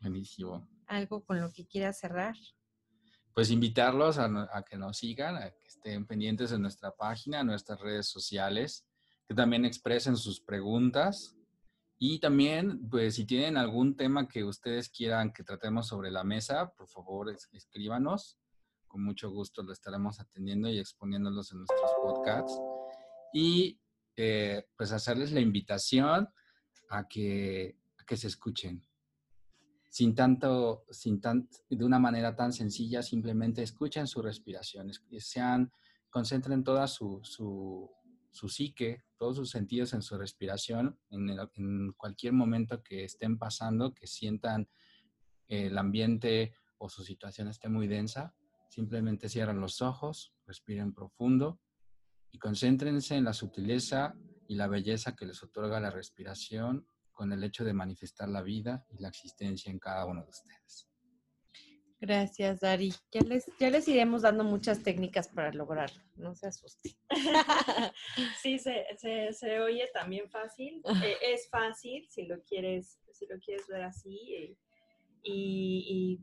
Buenísimo. 0.00 0.68
Algo 0.88 1.24
con 1.24 1.40
lo 1.40 1.52
que 1.52 1.68
quiera 1.68 1.92
cerrar. 1.92 2.34
Pues 3.32 3.52
invitarlos 3.52 4.18
a, 4.18 4.24
a, 4.52 4.64
que 4.64 4.76
nos 4.76 4.98
sigan, 4.98 5.36
a 5.36 5.52
que 5.52 5.68
estén 5.68 6.04
pendientes 6.04 6.50
de 6.50 6.58
nuestra 6.58 6.90
página, 6.96 7.44
nuestras 7.44 7.78
redes 7.78 8.08
sociales 8.08 8.89
que 9.30 9.34
también 9.36 9.64
expresen 9.64 10.16
sus 10.16 10.40
preguntas. 10.40 11.36
Y 12.00 12.18
también, 12.18 12.88
pues, 12.90 13.14
si 13.14 13.24
tienen 13.24 13.56
algún 13.56 13.96
tema 13.96 14.26
que 14.26 14.42
ustedes 14.42 14.88
quieran 14.88 15.32
que 15.32 15.44
tratemos 15.44 15.86
sobre 15.86 16.10
la 16.10 16.24
mesa, 16.24 16.72
por 16.72 16.88
favor, 16.88 17.32
escríbanos. 17.52 18.40
Con 18.88 19.04
mucho 19.04 19.30
gusto 19.30 19.62
lo 19.62 19.72
estaremos 19.72 20.18
atendiendo 20.18 20.68
y 20.68 20.80
exponiéndolos 20.80 21.52
en 21.52 21.58
nuestros 21.58 21.92
podcasts. 22.02 22.60
Y, 23.32 23.78
eh, 24.16 24.66
pues, 24.76 24.90
hacerles 24.90 25.30
la 25.30 25.38
invitación 25.38 26.28
a 26.88 27.06
que, 27.06 27.78
a 27.98 28.04
que 28.04 28.16
se 28.16 28.26
escuchen. 28.26 28.84
Sin 29.88 30.16
tanto, 30.16 30.86
sin 30.90 31.20
tan, 31.20 31.48
de 31.68 31.84
una 31.84 32.00
manera 32.00 32.34
tan 32.34 32.52
sencilla, 32.52 33.00
simplemente 33.00 33.62
escuchen 33.62 34.08
su 34.08 34.22
respiración, 34.22 34.90
sean, 35.20 35.70
concentren 36.10 36.64
toda 36.64 36.88
su, 36.88 37.20
su 37.22 37.88
su 38.30 38.48
psique, 38.48 39.04
todos 39.16 39.36
sus 39.36 39.50
sentidos 39.50 39.92
en 39.92 40.02
su 40.02 40.16
respiración, 40.16 40.98
en, 41.10 41.92
cualquier 41.92 42.32
momento 42.32 42.82
que 42.82 43.04
estén 43.04 43.38
pasando, 43.38 43.92
que 43.92 44.06
sientan 44.06 44.68
el 45.48 45.76
ambiente 45.76 46.54
o 46.78 46.88
su 46.88 47.02
situación 47.02 47.48
esté 47.48 47.68
muy 47.68 47.86
densa, 47.86 48.34
simplemente 48.68 49.28
cierran 49.28 49.60
los 49.60 49.82
ojos, 49.82 50.32
respiren 50.46 50.94
profundo 50.94 51.60
y 52.30 52.38
concéntrense 52.38 53.16
en 53.16 53.24
la 53.24 53.32
sutileza 53.32 54.14
y 54.46 54.54
la 54.54 54.68
belleza 54.68 55.14
que 55.14 55.26
les 55.26 55.42
otorga 55.42 55.80
la 55.80 55.90
respiración 55.90 56.86
con 57.12 57.32
el 57.32 57.44
hecho 57.44 57.64
de 57.64 57.74
manifestar 57.74 58.28
la 58.28 58.42
vida 58.42 58.86
y 58.88 58.98
la 58.98 59.08
existencia 59.08 59.70
en 59.70 59.78
cada 59.78 60.06
uno 60.06 60.22
de 60.22 60.30
ustedes. 60.30 60.89
Gracias, 62.00 62.60
Dari. 62.60 62.94
Ya 63.12 63.20
les, 63.20 63.44
ya 63.58 63.68
les 63.68 63.86
iremos 63.86 64.22
dando 64.22 64.42
muchas 64.42 64.82
técnicas 64.82 65.28
para 65.28 65.52
lograrlo, 65.52 66.02
no 66.16 66.34
se 66.34 66.46
asusten. 66.46 66.92
sí, 68.42 68.58
se, 68.58 68.86
se, 69.32 69.60
oye 69.60 69.86
también 69.92 70.30
fácil. 70.30 70.82
Eh, 71.04 71.16
es 71.22 71.50
fácil 71.50 72.08
si 72.08 72.24
lo 72.24 72.42
quieres, 72.44 72.98
si 73.12 73.26
lo 73.26 73.38
quieres 73.38 73.66
ver 73.68 73.82
así. 73.82 74.34
Eh, 74.34 74.56
y, 75.22 76.20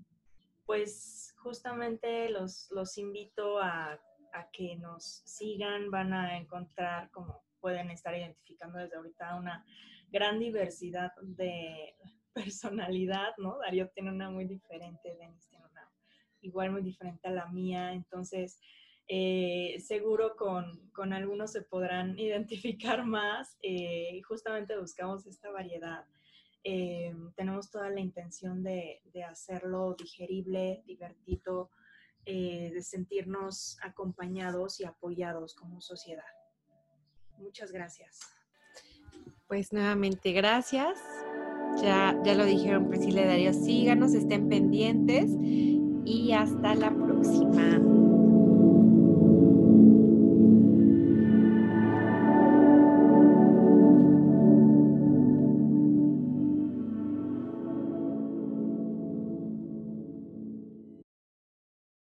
pues 0.65 1.35
justamente 1.37 2.29
los, 2.29 2.69
los 2.71 2.97
invito 2.97 3.59
a, 3.59 3.93
a, 4.33 4.49
que 4.51 4.75
nos 4.77 5.21
sigan, 5.25 5.91
van 5.91 6.11
a 6.11 6.37
encontrar, 6.37 7.09
como 7.11 7.43
pueden 7.61 7.91
estar 7.91 8.17
identificando 8.17 8.79
desde 8.79 8.97
ahorita, 8.97 9.35
una 9.35 9.63
gran 10.09 10.39
diversidad 10.39 11.11
de 11.21 11.95
personalidad, 12.33 13.33
¿no? 13.37 13.59
Darío 13.59 13.87
tiene 13.89 14.11
una 14.11 14.29
muy 14.29 14.45
diferente, 14.45 15.15
Denis 15.15 15.47
igual 16.47 16.71
muy 16.71 16.81
diferente 16.81 17.27
a 17.27 17.31
la 17.31 17.47
mía, 17.47 17.93
entonces 17.93 18.59
eh, 19.09 19.77
seguro 19.79 20.35
con, 20.35 20.89
con, 20.91 21.13
algunos 21.13 21.53
se 21.53 21.61
podrán 21.61 22.19
identificar 22.19 23.05
más 23.05 23.57
eh, 23.61 24.21
justamente 24.27 24.77
buscamos 24.77 25.25
esta 25.25 25.49
variedad. 25.49 26.05
Eh, 26.63 27.15
tenemos 27.37 27.71
toda 27.71 27.89
la 27.89 28.01
intención 28.01 28.63
de, 28.63 29.01
de 29.13 29.23
hacerlo 29.23 29.95
digerible, 29.97 30.83
divertido, 30.85 31.71
de 32.25 32.81
sentirnos 32.81 33.77
acompañados 33.81 34.81
y 34.81 34.83
apoyados 34.83 35.55
como 35.55 35.79
sociedad. 35.79 36.25
Muchas 37.37 37.71
gracias. 37.71 38.19
Pues 39.47 39.71
nuevamente 39.71 40.33
gracias. 40.33 40.99
Ya, 41.81 42.19
ya 42.25 42.35
lo 42.35 42.43
dijeron 42.43 42.89
Priscila 42.89 43.21
y 43.21 43.25
Darío, 43.27 43.53
síganos, 43.53 44.13
estén 44.13 44.49
pendientes 44.49 45.29
y 46.07 46.31
hasta 46.31 46.73
la 46.75 46.89
próxima. 46.89 47.96